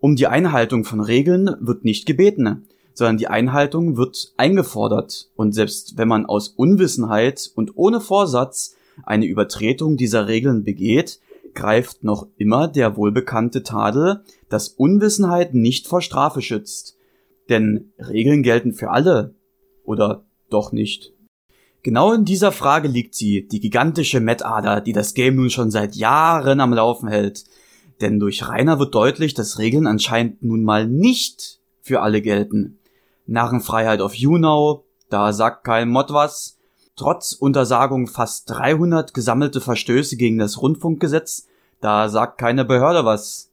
[0.00, 5.96] Um die Einhaltung von Regeln wird nicht gebeten, sondern die Einhaltung wird eingefordert und selbst
[5.96, 11.20] wenn man aus Unwissenheit und ohne Vorsatz eine Übertretung dieser Regeln begeht,
[11.54, 16.96] greift noch immer der wohlbekannte Tadel, dass Unwissenheit nicht vor Strafe schützt.
[17.48, 19.34] Denn Regeln gelten für alle,
[19.84, 21.12] oder doch nicht?
[21.82, 25.94] Genau in dieser Frage liegt sie, die gigantische Metader, die das Game nun schon seit
[25.94, 27.44] Jahren am Laufen hält.
[28.00, 32.78] Denn durch Rainer wird deutlich, dass Regeln anscheinend nun mal nicht für alle gelten.
[33.26, 36.57] Narrenfreiheit auf Junau, da sagt kein Mod was.
[36.98, 41.46] Trotz Untersagung fast 300 gesammelte Verstöße gegen das Rundfunkgesetz,
[41.80, 43.52] da sagt keine Behörde was.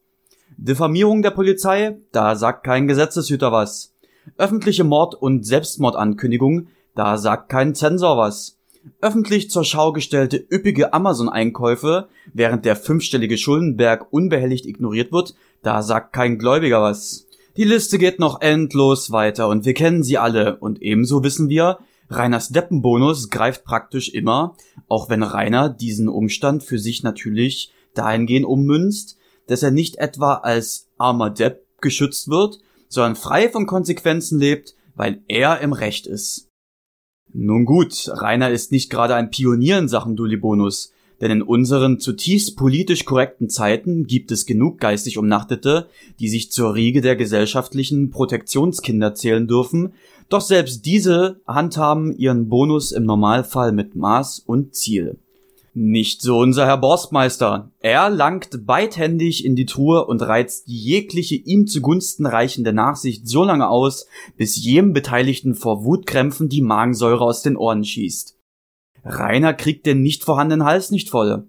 [0.57, 3.93] Diffamierung der Polizei, da sagt kein Gesetzeshüter was.
[4.39, 8.57] Öffentliche Mord- und Selbstmordankündigung, da sagt kein Zensor was.
[8.99, 16.13] Öffentlich zur Schau gestellte üppige Amazon-Einkäufe, während der fünfstellige Schuldenberg unbehelligt ignoriert wird, da sagt
[16.13, 17.27] kein Gläubiger was.
[17.57, 21.77] Die Liste geht noch endlos weiter und wir kennen sie alle und ebenso wissen wir,
[22.09, 24.55] Rainers Deppenbonus greift praktisch immer,
[24.87, 30.89] auch wenn Rainer diesen Umstand für sich natürlich dahingehend ummünzt, dass er nicht etwa als
[30.97, 36.49] armer Depp geschützt wird, sondern frei von Konsequenzen lebt, weil er im Recht ist.
[37.33, 42.55] Nun gut, Rainer ist nicht gerade ein Pionier in Sachen Dulli-Bonus, denn in unseren zutiefst
[42.55, 45.89] politisch korrekten Zeiten gibt es genug geistig Umnachtete,
[46.19, 49.93] die sich zur Riege der gesellschaftlichen Protektionskinder zählen dürfen,
[50.29, 55.19] doch selbst diese handhaben ihren Bonus im Normalfall mit Maß und Ziel.
[55.77, 57.69] Nicht so unser Herr Borstmeister.
[57.81, 63.67] Er langt beidhändig in die Truhe und reizt jegliche ihm zugunsten reichende Nachsicht so lange
[63.67, 64.07] aus,
[64.37, 68.37] bis jedem Beteiligten vor Wutkrämpfen die Magensäure aus den Ohren schießt.
[69.03, 71.45] Rainer kriegt den nicht vorhandenen Hals nicht voll.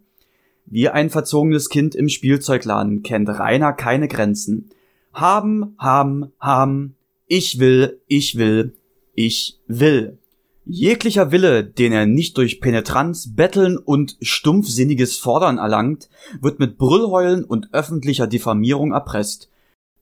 [0.67, 4.71] Wie ein verzogenes Kind im Spielzeugladen kennt Rainer keine Grenzen.
[5.13, 6.96] Haben, haben, haben.
[7.29, 8.75] Ich will, ich will,
[9.15, 10.19] ich will.
[10.65, 16.09] Jeglicher Wille, den er nicht durch Penetranz, Betteln und stumpfsinniges Fordern erlangt,
[16.41, 19.51] wird mit Brüllheulen und öffentlicher Diffamierung erpresst.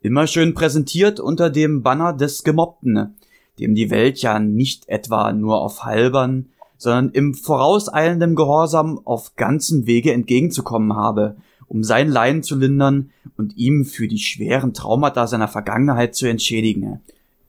[0.01, 3.17] Immer schön präsentiert unter dem Banner des Gemobbten,
[3.59, 9.87] dem die Welt ja nicht etwa nur auf halbern, sondern im vorauseilenden Gehorsam auf ganzem
[9.87, 11.37] Wege entgegenzukommen habe,
[11.69, 17.01] um sein Leiden zu lindern und ihm für die schweren Traumata seiner Vergangenheit zu entschädigen.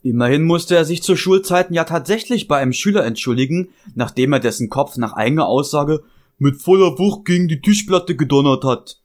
[0.05, 4.69] Immerhin musste er sich zu Schulzeiten ja tatsächlich bei einem Schüler entschuldigen, nachdem er dessen
[4.69, 6.03] Kopf nach eigener Aussage
[6.37, 9.01] mit voller Wucht gegen die Tischplatte gedonnert hat.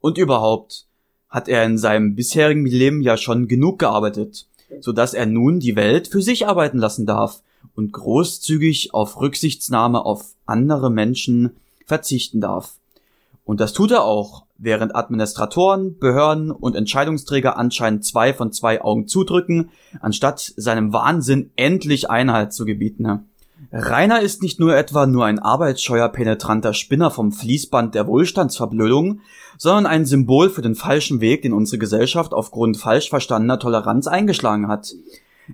[0.00, 0.88] Und überhaupt
[1.28, 4.48] hat er in seinem bisherigen Leben ja schon genug gearbeitet,
[4.80, 7.40] so dass er nun die Welt für sich arbeiten lassen darf
[7.76, 11.52] und großzügig auf Rücksichtsnahme auf andere Menschen
[11.86, 12.74] verzichten darf.
[13.44, 19.06] Und das tut er auch, während Administratoren, Behörden und Entscheidungsträger anscheinend zwei von zwei Augen
[19.06, 19.70] zudrücken,
[20.00, 23.26] anstatt seinem Wahnsinn endlich Einhalt zu gebieten.
[23.70, 29.20] Rainer ist nicht nur etwa nur ein arbeitsscheuer penetranter Spinner vom Fließband der Wohlstandsverblödung,
[29.56, 34.68] sondern ein Symbol für den falschen Weg, den unsere Gesellschaft aufgrund falsch verstandener Toleranz eingeschlagen
[34.68, 34.94] hat.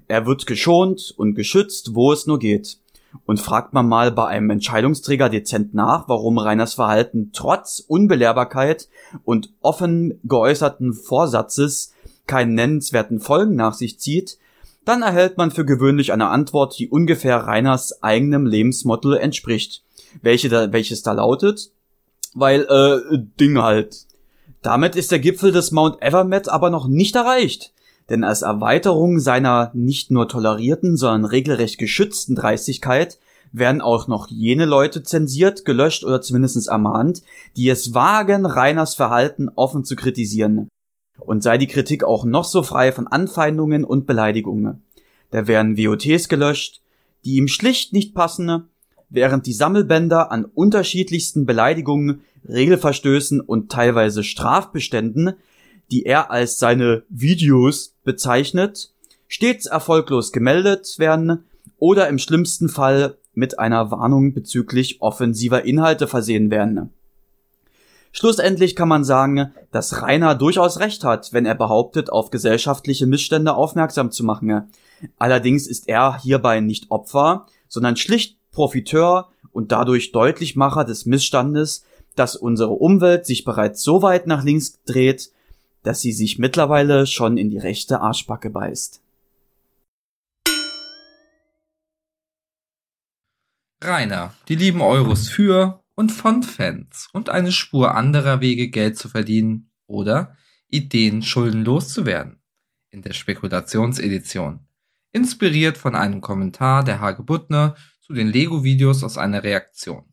[0.07, 2.79] Er wird geschont und geschützt, wo es nur geht.
[3.25, 8.89] Und fragt man mal bei einem Entscheidungsträger dezent nach, warum Reiners Verhalten trotz Unbelehrbarkeit
[9.25, 11.93] und offen geäußerten Vorsatzes
[12.27, 14.39] keinen nennenswerten Folgen nach sich zieht,
[14.85, 19.83] dann erhält man für gewöhnlich eine Antwort, die ungefähr Reiners eigenem Lebensmotto entspricht,
[20.23, 21.73] welche da, welches da lautet,
[22.35, 24.07] weil, äh, Ding halt.
[24.63, 27.73] Damit ist der Gipfel des Mount Evermet aber noch nicht erreicht,
[28.09, 33.19] denn als Erweiterung seiner nicht nur tolerierten, sondern regelrecht geschützten Dreistigkeit
[33.53, 37.23] werden auch noch jene Leute zensiert, gelöscht oder zumindest ermahnt,
[37.57, 40.69] die es wagen, Reiners Verhalten offen zu kritisieren
[41.19, 44.83] und sei die Kritik auch noch so frei von Anfeindungen und Beleidigungen.
[45.31, 46.81] Da werden WOTs gelöscht,
[47.25, 48.69] die ihm schlicht nicht passen,
[49.11, 55.35] während die Sammelbänder an unterschiedlichsten Beleidigungen, Regelverstößen und teilweise Strafbeständen,
[55.91, 58.91] die er als seine Videos bezeichnet,
[59.29, 61.45] stets erfolglos gemeldet werden
[61.77, 66.89] oder im schlimmsten Fall mit einer Warnung bezüglich offensiver Inhalte versehen werden.
[68.11, 73.55] Schlussendlich kann man sagen, dass Rainer durchaus recht hat, wenn er behauptet, auf gesellschaftliche Missstände
[73.55, 74.71] aufmerksam zu machen.
[75.19, 81.85] Allerdings ist er hierbei nicht Opfer, sondern schlicht Profiteur und dadurch Deutlichmacher des Missstandes,
[82.17, 85.31] dass unsere Umwelt sich bereits so weit nach links dreht,
[85.83, 89.01] dass sie sich mittlerweile schon in die rechte Arschbacke beißt.
[93.81, 99.09] Rainer, die lieben Euros für und von Fans und eine Spur anderer Wege Geld zu
[99.09, 100.37] verdienen oder
[100.69, 102.43] Ideen schuldenlos zu werden.
[102.91, 104.61] In der Spekulationsedition.
[105.13, 110.13] Inspiriert von einem Kommentar der Hage Buttner zu den Lego-Videos aus einer Reaktion.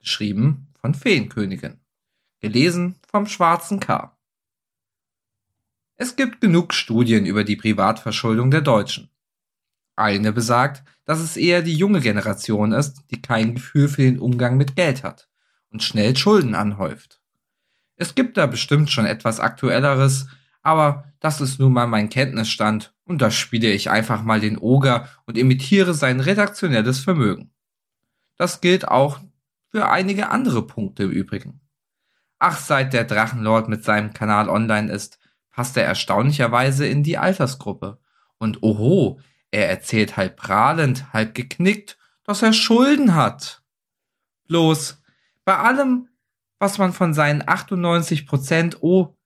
[0.00, 1.80] Geschrieben von Feenkönigin.
[2.40, 4.15] Gelesen vom Schwarzen K.
[5.98, 9.08] Es gibt genug Studien über die Privatverschuldung der Deutschen.
[9.96, 14.58] Eine besagt, dass es eher die junge Generation ist, die kein Gefühl für den Umgang
[14.58, 15.30] mit Geld hat
[15.70, 17.22] und schnell Schulden anhäuft.
[17.96, 20.28] Es gibt da bestimmt schon etwas Aktuelleres,
[20.60, 25.08] aber das ist nun mal mein Kenntnisstand und da spiele ich einfach mal den Oger
[25.24, 27.52] und imitiere sein redaktionelles Vermögen.
[28.36, 29.20] Das gilt auch
[29.70, 31.60] für einige andere Punkte im Übrigen.
[32.38, 35.18] Ach, seit der Drachenlord mit seinem Kanal online ist,
[35.56, 37.98] passt er erstaunlicherweise in die Altersgruppe.
[38.36, 43.62] Und oho, er erzählt halb prahlend, halb geknickt, dass er Schulden hat.
[44.48, 45.02] Bloß,
[45.46, 46.10] bei allem,
[46.58, 49.16] was man von seinen 98 Prozent, oh,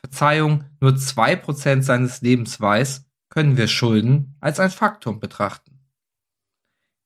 [0.00, 5.80] Verzeihung, nur zwei Prozent seines Lebens weiß, können wir Schulden als ein Faktum betrachten.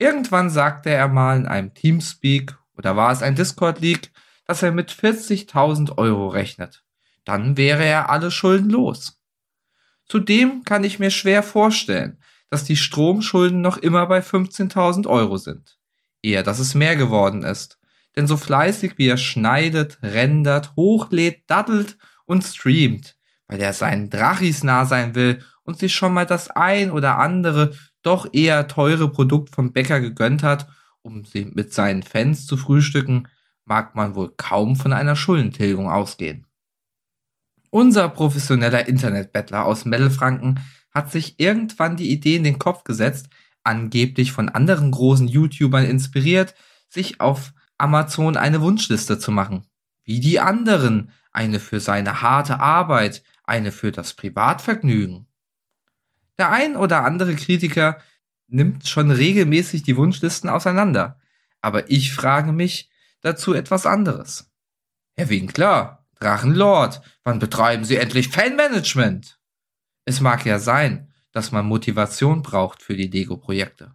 [0.00, 4.10] Irgendwann sagte er mal in einem Teamspeak oder war es ein Discord-Leak,
[4.46, 6.83] dass er mit 40.000 Euro rechnet.
[7.24, 9.18] Dann wäre er alle Schulden los.
[10.06, 12.18] Zudem kann ich mir schwer vorstellen,
[12.50, 15.78] dass die Stromschulden noch immer bei 15.000 Euro sind.
[16.22, 17.78] Eher, dass es mehr geworden ist.
[18.16, 21.96] Denn so fleißig wie er schneidet, rendert, hochlädt, daddelt
[22.26, 23.16] und streamt,
[23.48, 27.72] weil er seinen Drachis nah sein will und sich schon mal das ein oder andere
[28.02, 30.68] doch eher teure Produkt vom Bäcker gegönnt hat,
[31.02, 33.28] um sie mit seinen Fans zu frühstücken,
[33.64, 36.43] mag man wohl kaum von einer Schuldentilgung ausgehen.
[37.74, 40.60] Unser professioneller Internetbettler aus Mittelfranken
[40.92, 43.30] hat sich irgendwann die Idee in den Kopf gesetzt,
[43.64, 46.54] angeblich von anderen großen YouTubern inspiriert,
[46.88, 49.66] sich auf Amazon eine Wunschliste zu machen.
[50.04, 55.26] Wie die anderen, eine für seine harte Arbeit, eine für das Privatvergnügen.
[56.38, 57.98] Der ein oder andere Kritiker
[58.46, 61.18] nimmt schon regelmäßig die Wunschlisten auseinander,
[61.60, 62.88] aber ich frage mich
[63.20, 64.52] dazu etwas anderes.
[65.16, 69.38] Herr Winkler, Drachenlord, wann betreiben Sie endlich Fanmanagement?
[70.04, 73.92] Es mag ja sein, dass man Motivation braucht für die Lego-Projekte.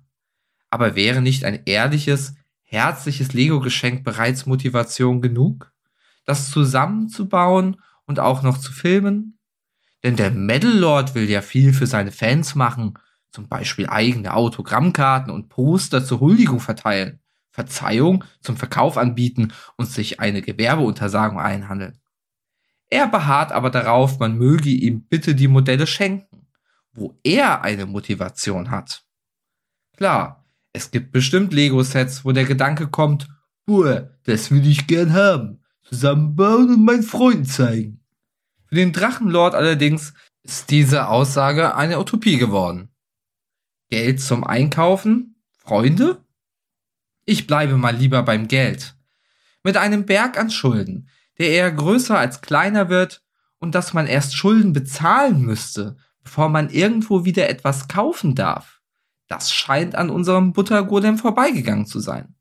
[0.69, 5.71] Aber wäre nicht ein ehrliches, herzliches Lego-Geschenk bereits Motivation genug?
[6.25, 9.39] Das zusammenzubauen und auch noch zu filmen?
[10.03, 12.93] Denn der Metal Lord will ja viel für seine Fans machen,
[13.31, 17.19] zum Beispiel eigene Autogrammkarten und Poster zur Huldigung verteilen,
[17.51, 21.99] Verzeihung zum Verkauf anbieten und sich eine Gewerbeuntersagung einhandeln.
[22.89, 26.47] Er beharrt aber darauf, man möge ihm bitte die Modelle schenken,
[26.93, 29.03] wo er eine Motivation hat.
[29.95, 33.27] Klar, es gibt bestimmt Lego-Sets, wo der Gedanke kommt,
[33.65, 38.03] Buh, das will ich gern haben, zusammenbauen und meinen Freunden zeigen.
[38.65, 42.89] Für den Drachenlord allerdings ist diese Aussage eine Utopie geworden.
[43.89, 45.35] Geld zum Einkaufen?
[45.51, 46.23] Freunde?
[47.25, 48.95] Ich bleibe mal lieber beim Geld.
[49.63, 51.09] Mit einem Berg an Schulden
[51.39, 53.23] der eher größer als kleiner wird
[53.59, 58.81] und dass man erst Schulden bezahlen müsste, bevor man irgendwo wieder etwas kaufen darf.
[59.27, 62.35] Das scheint an unserem Buttergolem vorbeigegangen zu sein.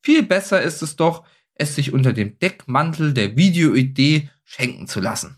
[0.00, 1.24] Viel besser ist es doch,
[1.54, 5.36] es sich unter dem Deckmantel der Videoidee schenken zu lassen.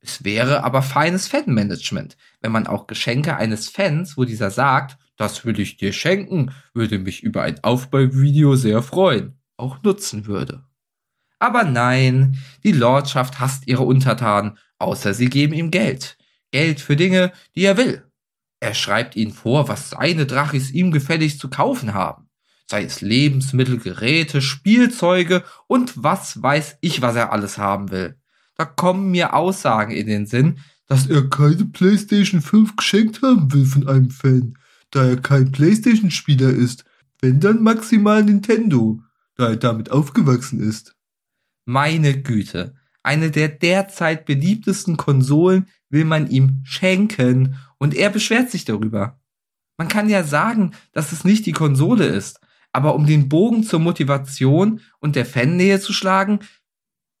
[0.00, 5.44] Es wäre aber feines Fanmanagement, wenn man auch Geschenke eines Fans, wo dieser sagt, das
[5.44, 10.64] will ich dir schenken, würde mich über ein Aufbauvideo sehr freuen, auch nutzen würde.
[11.40, 16.16] Aber nein, die Lordschaft hasst ihre Untertanen, außer sie geben ihm Geld.
[16.52, 18.04] Geld für Dinge, die er will.
[18.60, 22.28] Er schreibt ihnen vor, was seine Drachis ihm gefälligst zu kaufen haben.
[22.68, 28.16] Sei es Lebensmittel, Geräte, Spielzeuge und was weiß ich, was er alles haben will.
[28.56, 33.64] Da kommen mir Aussagen in den Sinn, dass er keine PlayStation 5 geschenkt haben will
[33.64, 34.58] von einem Fan,
[34.90, 36.84] da er kein PlayStation-Spieler ist.
[37.20, 39.00] Wenn dann maximal Nintendo,
[39.36, 40.94] da er damit aufgewachsen ist.
[41.70, 48.64] Meine Güte, eine der derzeit beliebtesten Konsolen will man ihm schenken und er beschwert sich
[48.64, 49.20] darüber.
[49.78, 52.40] Man kann ja sagen, dass es nicht die Konsole ist,
[52.72, 56.40] aber um den Bogen zur Motivation und der Fannähe zu schlagen,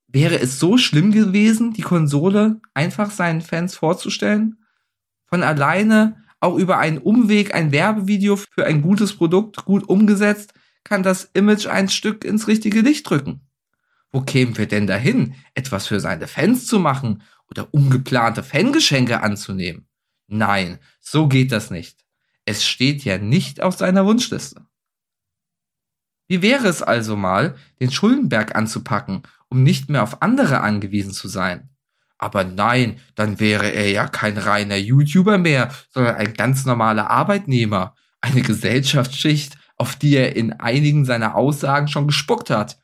[0.08, 4.64] wäre es so schlimm gewesen, die Konsole einfach seinen Fans vorzustellen?
[5.26, 11.04] Von alleine, auch über einen Umweg, ein Werbevideo für ein gutes Produkt gut umgesetzt, kann
[11.04, 13.42] das Image ein Stück ins richtige Licht drücken.
[14.12, 19.86] Wo kämen wir denn dahin, etwas für seine Fans zu machen oder ungeplante Fangeschenke anzunehmen?
[20.26, 22.04] Nein, so geht das nicht.
[22.44, 24.66] Es steht ja nicht auf seiner Wunschliste.
[26.28, 31.26] Wie wäre es also mal, den Schuldenberg anzupacken, um nicht mehr auf andere angewiesen zu
[31.26, 31.70] sein?
[32.18, 37.94] Aber nein, dann wäre er ja kein reiner YouTuber mehr, sondern ein ganz normaler Arbeitnehmer,
[38.20, 42.78] eine Gesellschaftsschicht, auf die er in einigen seiner Aussagen schon gespuckt hat.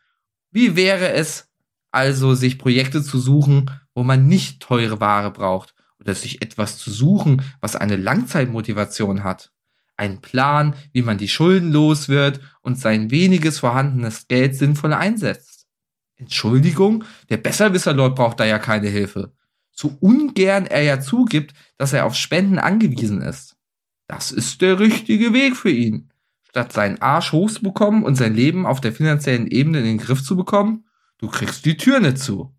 [0.56, 1.50] Wie wäre es
[1.90, 6.90] also, sich Projekte zu suchen, wo man nicht teure Ware braucht oder sich etwas zu
[6.90, 9.52] suchen, was eine Langzeitmotivation hat?
[9.98, 15.66] Ein Plan, wie man die Schulden los wird und sein weniges vorhandenes Geld sinnvoll einsetzt.
[16.14, 19.34] Entschuldigung, der Besserwisser-Lord braucht da ja keine Hilfe.
[19.72, 23.58] So ungern er ja zugibt, dass er auf Spenden angewiesen ist.
[24.06, 26.10] Das ist der richtige Weg für ihn
[26.56, 30.36] statt seinen Arsch hochzubekommen und sein Leben auf der finanziellen Ebene in den Griff zu
[30.36, 30.86] bekommen,
[31.18, 32.56] du kriegst die Tür nicht zu.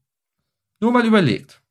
[0.80, 1.64] Nur mal überlegt.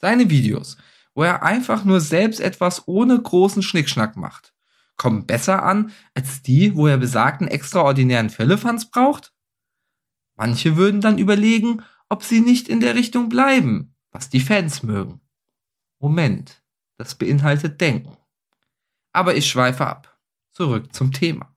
[0.00, 0.78] Seine Videos,
[1.14, 4.54] wo er einfach nur selbst etwas ohne großen Schnickschnack macht,
[4.96, 9.34] kommen besser an als die, wo er besagten extraordinären Fällefans braucht?
[10.36, 15.20] Manche würden dann überlegen, ob sie nicht in der Richtung bleiben, was die Fans mögen.
[15.98, 16.62] Moment,
[16.96, 18.16] das beinhaltet Denken.
[19.12, 20.15] Aber ich schweife ab
[20.56, 21.54] zurück zum Thema.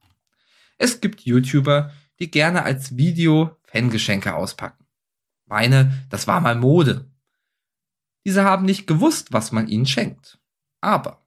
[0.78, 4.86] Es gibt YouTuber, die gerne als Video Fangeschenke auspacken.
[5.46, 7.10] Meine, das war mal Mode.
[8.26, 10.38] Diese haben nicht gewusst, was man ihnen schenkt.
[10.82, 11.26] Aber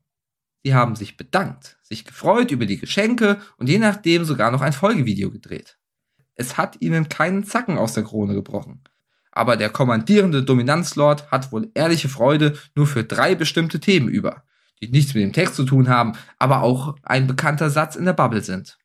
[0.63, 4.75] sie haben sich bedankt, sich gefreut über die Geschenke und je nachdem sogar noch ein
[4.75, 5.79] Folgevideo gedreht.
[6.35, 8.83] Es hat ihnen keinen Zacken aus der Krone gebrochen.
[9.31, 14.45] Aber der kommandierende Dominanzlord hat wohl ehrliche Freude nur für drei bestimmte Themen über
[14.83, 18.13] die nichts mit dem Text zu tun haben, aber auch ein bekannter Satz in der
[18.13, 18.79] Bubble sind.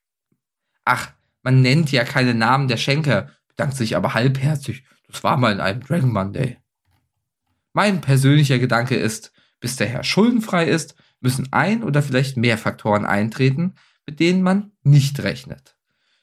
[0.86, 4.84] Ach, man nennt ja keine Namen der Schenker, bedankt sich aber halbherzig.
[5.08, 6.58] Das war mal in einem Dragon Monday.
[7.74, 13.06] Mein persönlicher Gedanke ist, bis der Herr schuldenfrei ist, müssen ein oder vielleicht mehr Faktoren
[13.06, 13.74] eintreten,
[14.06, 15.76] mit denen man nicht rechnet.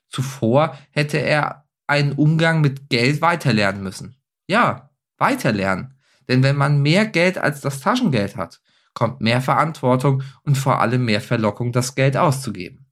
[0.09, 4.17] Zuvor hätte er einen Umgang mit Geld weiterlernen müssen.
[4.47, 5.95] Ja, weiterlernen.
[6.29, 8.61] Denn wenn man mehr Geld als das Taschengeld hat,
[8.95, 12.87] kommt mehr Verantwortung und vor allem mehr Verlockung, das Geld auszugeben.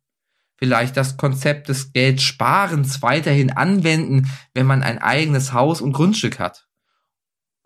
[0.57, 6.69] Vielleicht das Konzept des Geldsparens weiterhin anwenden, wenn man ein eigenes Haus und Grundstück hat,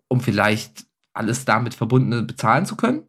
[0.07, 3.07] um vielleicht alles damit verbundene bezahlen zu können?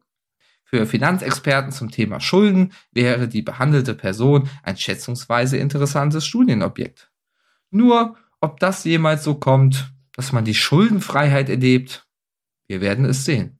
[0.65, 7.11] Für Finanzexperten zum Thema Schulden wäre die behandelte Person ein schätzungsweise interessantes Studienobjekt.
[7.71, 12.07] Nur, ob das jemals so kommt, dass man die Schuldenfreiheit erlebt,
[12.67, 13.59] wir werden es sehen.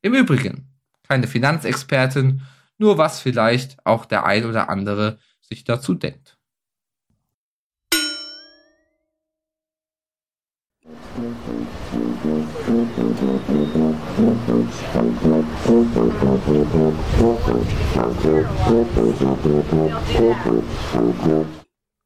[0.00, 0.71] Im Übrigen,
[1.12, 2.40] keine Finanzexpertin,
[2.78, 6.38] nur was vielleicht auch der ein oder andere sich dazu denkt.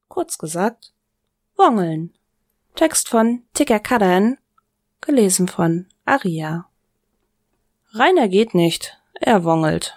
[0.09, 0.93] Kurz gesagt,
[1.57, 2.13] Wongeln.
[2.75, 4.37] Text von Ticker Kadan,
[5.01, 6.69] gelesen von Aria.
[7.99, 9.95] Rainer geht nicht, er wongelt.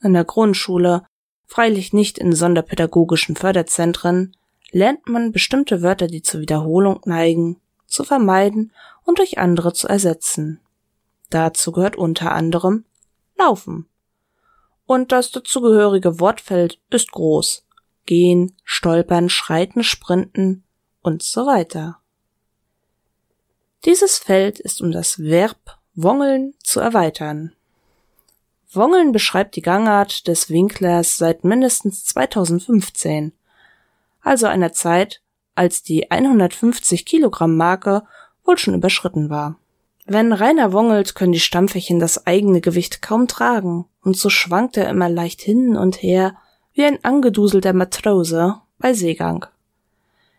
[0.00, 1.04] In der Grundschule,
[1.46, 4.36] freilich nicht in sonderpädagogischen Förderzentren,
[4.70, 8.72] lernt man bestimmte Wörter, die zur Wiederholung neigen, zu vermeiden
[9.02, 10.60] und durch andere zu ersetzen.
[11.30, 12.84] Dazu gehört unter anderem
[13.36, 13.88] Laufen.
[14.86, 17.66] Und das dazugehörige Wortfeld ist groß.
[18.06, 20.62] Gehen, stolpern, schreiten, sprinten
[21.02, 21.98] und so weiter.
[23.84, 27.52] Dieses Feld ist um das Verb Wongeln zu erweitern.
[28.72, 33.32] Wongeln beschreibt die Gangart des Winklers seit mindestens 2015,
[34.20, 35.22] also einer Zeit,
[35.54, 38.02] als die 150 Kilogramm Marke
[38.44, 39.56] wohl schon überschritten war.
[40.04, 44.88] Wenn Rainer wongelt, können die Stampferchen das eigene Gewicht kaum tragen, und so schwankt er
[44.88, 46.36] immer leicht hin und her,
[46.72, 49.46] wie ein angeduselter Matrose bei Seegang.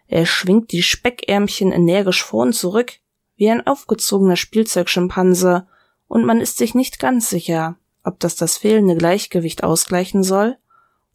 [0.08, 3.00] Er schwingt die Speckärmchen energisch vor und zurück,
[3.38, 5.68] wie ein aufgezogener Spielzeugschimpanse,
[6.08, 10.58] und man ist sich nicht ganz sicher, ob das das fehlende Gleichgewicht ausgleichen soll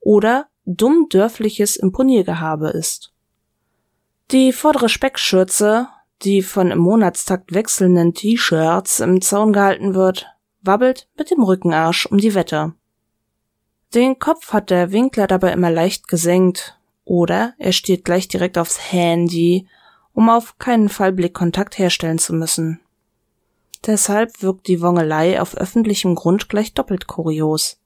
[0.01, 3.13] oder dumm dörfliches Imponiergehabe ist.
[4.31, 5.89] Die vordere Speckschürze,
[6.23, 10.27] die von im Monatstakt wechselnden T-Shirts im Zaun gehalten wird,
[10.63, 12.75] wabbelt mit dem Rückenarsch um die Wette.
[13.95, 18.93] Den Kopf hat der Winkler dabei immer leicht gesenkt, oder er steht gleich direkt aufs
[18.93, 19.67] Handy,
[20.21, 22.79] um auf keinen Fall Blickkontakt herstellen zu müssen.
[23.87, 27.81] Deshalb wirkt die Wongelei auf öffentlichem Grund gleich doppelt kurios.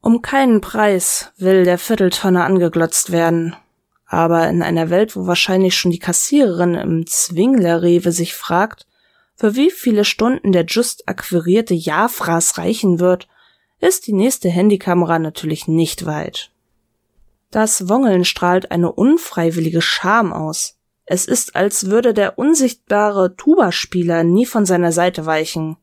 [0.00, 3.54] Um keinen Preis will der Vierteltonner angeglotzt werden.
[4.06, 8.88] Aber in einer Welt, wo wahrscheinlich schon die Kassiererin im Zwinglerrewe sich fragt,
[9.36, 13.28] für wie viele Stunden der just akquirierte Jafras reichen wird,
[13.78, 16.50] ist die nächste Handykamera natürlich nicht weit.
[17.52, 20.75] Das Wongeln strahlt eine unfreiwillige Scham aus.
[21.06, 25.76] Es ist, als würde der unsichtbare Tubaspieler nie von seiner Seite weichen.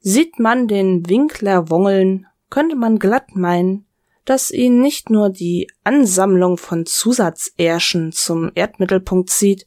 [0.00, 3.84] Sieht man den Winkler wongeln, könnte man glatt meinen,
[4.24, 9.66] dass ihn nicht nur die Ansammlung von Zusatzärschen zum Erdmittelpunkt zieht,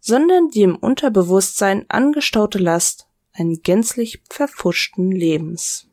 [0.00, 5.86] sondern die im Unterbewusstsein angestaute Last einen gänzlich verfuschten Lebens.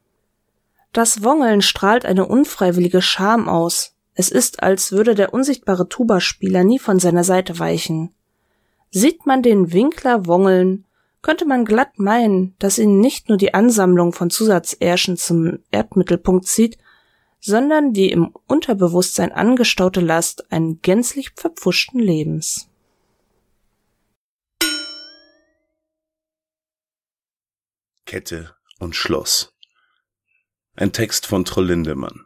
[0.94, 3.96] Das Wongeln strahlt eine unfreiwillige Scham aus.
[4.14, 8.14] Es ist, als würde der unsichtbare Tubaspieler nie von seiner Seite weichen.
[8.90, 10.86] Sieht man den Winkler wongeln,
[11.22, 16.78] könnte man glatt meinen, dass ihn nicht nur die Ansammlung von Zusatzärschen zum Erdmittelpunkt zieht,
[17.40, 22.70] sondern die im Unterbewusstsein angestaute Last einen gänzlich verpfuschten Lebens.
[28.06, 29.54] Kette und Schloss.
[30.76, 32.26] Ein Text von Troll Lindemann.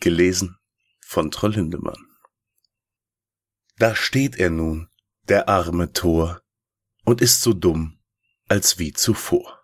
[0.00, 0.58] Gelesen
[1.00, 2.08] von Troll Lindemann.
[3.78, 4.88] Da steht er nun,
[5.28, 6.42] der arme Tor,
[7.04, 7.98] und ist so dumm
[8.48, 9.60] als wie zuvor.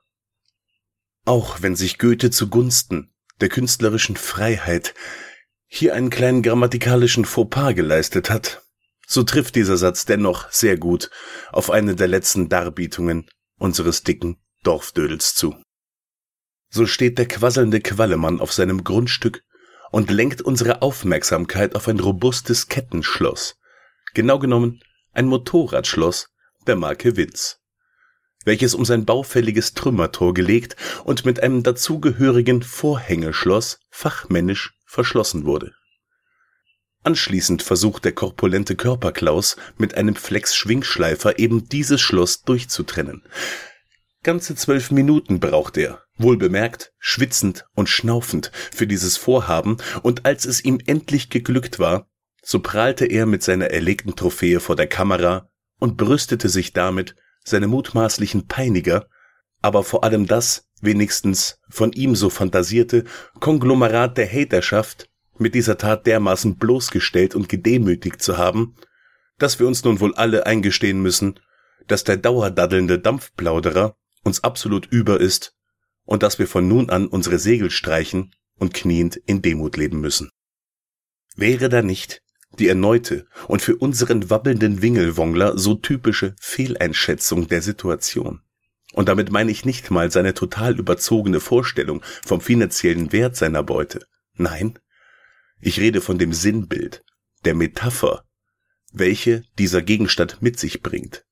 [1.24, 4.94] Auch wenn sich Goethe zugunsten der künstlerischen Freiheit
[5.66, 8.62] hier einen kleinen grammatikalischen Fauxpas geleistet hat,
[9.06, 11.10] so trifft dieser Satz dennoch sehr gut
[11.52, 15.56] auf eine der letzten Darbietungen unseres dicken Dorfdödels zu.
[16.70, 19.42] So steht der quasselnde Quallemann auf seinem Grundstück
[19.90, 23.58] und lenkt unsere Aufmerksamkeit auf ein robustes Kettenschloss,
[24.14, 24.80] genau genommen
[25.12, 26.28] ein Motorradschloss
[26.66, 27.58] der Marke Witz,
[28.44, 35.72] welches um sein baufälliges Trümmertor gelegt und mit einem dazugehörigen Vorhängeschloss fachmännisch verschlossen wurde.
[37.02, 43.22] Anschließend versucht der korpulente Körperklaus mit einem Flex-Schwingschleifer eben dieses Schloss durchzutrennen.
[44.22, 50.62] Ganze zwölf Minuten braucht er, wohlbemerkt, schwitzend und schnaufend für dieses Vorhaben, und als es
[50.62, 52.06] ihm endlich geglückt war,
[52.42, 57.66] so prahlte er mit seiner erlegten Trophäe vor der Kamera und brüstete sich damit, seine
[57.66, 59.08] mutmaßlichen Peiniger,
[59.62, 63.04] aber vor allem das, wenigstens von ihm so fantasierte,
[63.40, 68.76] Konglomerat der Haterschaft mit dieser Tat dermaßen bloßgestellt und gedemütigt zu haben,
[69.38, 71.40] dass wir uns nun wohl alle eingestehen müssen,
[71.86, 75.56] dass der dauerdaddelnde Dampfplauderer uns absolut über ist
[76.04, 80.30] und dass wir von nun an unsere Segel streichen und kniend in Demut leben müssen.
[81.36, 82.22] Wäre da nicht
[82.60, 88.40] die erneute und für unseren wabbelnden Wingelwongler so typische Fehleinschätzung der Situation.
[88.92, 94.04] Und damit meine ich nicht mal seine total überzogene Vorstellung vom finanziellen Wert seiner Beute.
[94.34, 94.78] Nein,
[95.60, 97.02] ich rede von dem Sinnbild,
[97.44, 98.24] der Metapher,
[98.92, 101.24] welche dieser Gegenstand mit sich bringt.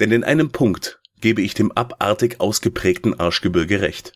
[0.00, 4.12] Denn in einem Punkt gebe ich dem abartig ausgeprägten Arschgebirge recht.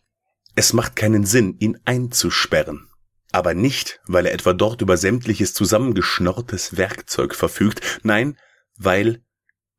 [0.54, 2.88] Es macht keinen Sinn, ihn einzusperren.
[3.32, 8.38] Aber nicht, weil er etwa dort über sämtliches zusammengeschnorrtes Werkzeug verfügt, nein,
[8.76, 9.24] weil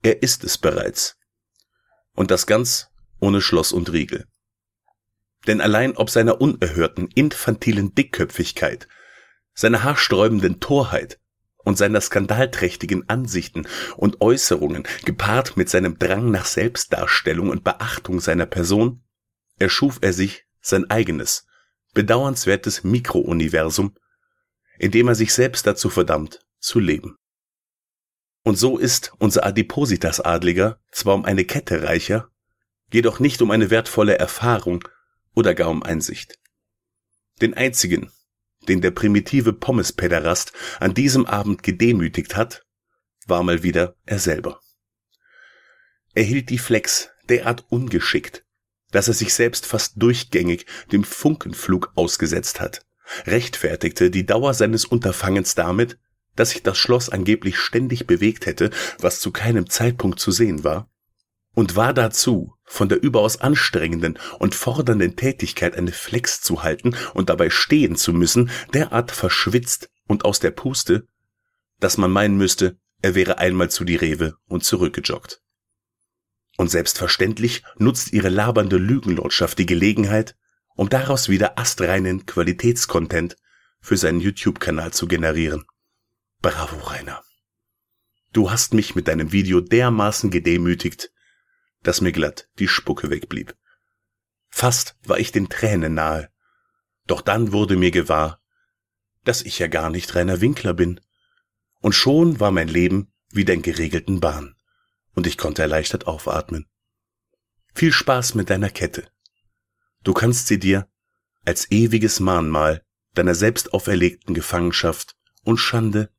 [0.01, 1.17] er ist es bereits.
[2.15, 2.89] Und das ganz
[3.19, 4.25] ohne Schloss und Riegel.
[5.47, 8.87] Denn allein ob seiner unerhörten, infantilen Dickköpfigkeit,
[9.53, 11.19] seiner haarsträubenden Torheit
[11.57, 18.45] und seiner skandalträchtigen Ansichten und Äußerungen, gepaart mit seinem Drang nach Selbstdarstellung und Beachtung seiner
[18.45, 19.03] Person,
[19.59, 21.45] erschuf er sich sein eigenes,
[21.93, 23.95] bedauernswertes Mikrouniversum,
[24.79, 27.17] in dem er sich selbst dazu verdammt, zu leben.
[28.43, 32.29] Und so ist unser Adipositas-Adliger zwar um eine Kette reicher,
[32.91, 34.87] jedoch nicht um eine wertvolle Erfahrung
[35.33, 36.37] oder gar um Einsicht.
[37.41, 38.11] Den einzigen,
[38.67, 42.65] den der primitive Pommespederast an diesem Abend gedemütigt hat,
[43.25, 44.59] war mal wieder er selber.
[46.13, 48.45] Er hielt die Flex derart ungeschickt,
[48.93, 52.85] dass er sich selbst fast durchgängig dem Funkenflug ausgesetzt hat,
[53.25, 55.97] rechtfertigte die Dauer seines Unterfangens damit,
[56.35, 58.69] dass sich das Schloss angeblich ständig bewegt hätte,
[58.99, 60.89] was zu keinem Zeitpunkt zu sehen war,
[61.53, 67.29] und war dazu, von der überaus anstrengenden und fordernden Tätigkeit eine Flex zu halten und
[67.29, 71.07] dabei stehen zu müssen, derart verschwitzt und aus der Puste,
[71.79, 75.42] dass man meinen müsste, er wäre einmal zu die Rewe und zurückgejoggt.
[76.57, 80.35] Und selbstverständlich nutzt ihre labernde Lügenlordschaft die Gelegenheit,
[80.75, 83.37] um daraus wieder astreinen Qualitätscontent
[83.79, 85.65] für seinen YouTube-Kanal zu generieren.
[86.41, 87.23] Bravo, Rainer.
[88.33, 91.11] Du hast mich mit deinem Video dermaßen gedemütigt,
[91.81, 93.55] dass mir glatt die Spucke wegblieb.
[94.49, 96.29] Fast war ich den Tränen nahe.
[97.07, 98.41] Doch dann wurde mir gewahr,
[99.23, 101.01] dass ich ja gar nicht Rainer Winkler bin.
[101.81, 104.55] Und schon war mein Leben wieder in geregelten Bahn
[105.15, 106.67] und ich konnte erleichtert aufatmen.
[107.73, 109.07] Viel Spaß mit deiner Kette.
[110.03, 110.87] Du kannst sie dir
[111.45, 112.83] als ewiges Mahnmal
[113.13, 116.09] deiner selbst auferlegten Gefangenschaft und Schande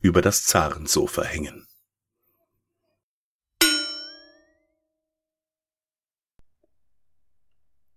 [0.00, 1.66] über das Zarensofa hängen.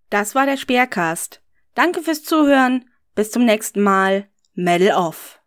[0.09, 1.41] Das war der Speercast.
[1.73, 2.89] Danke fürs Zuhören.
[3.15, 4.29] Bis zum nächsten Mal.
[4.53, 5.41] Medal off.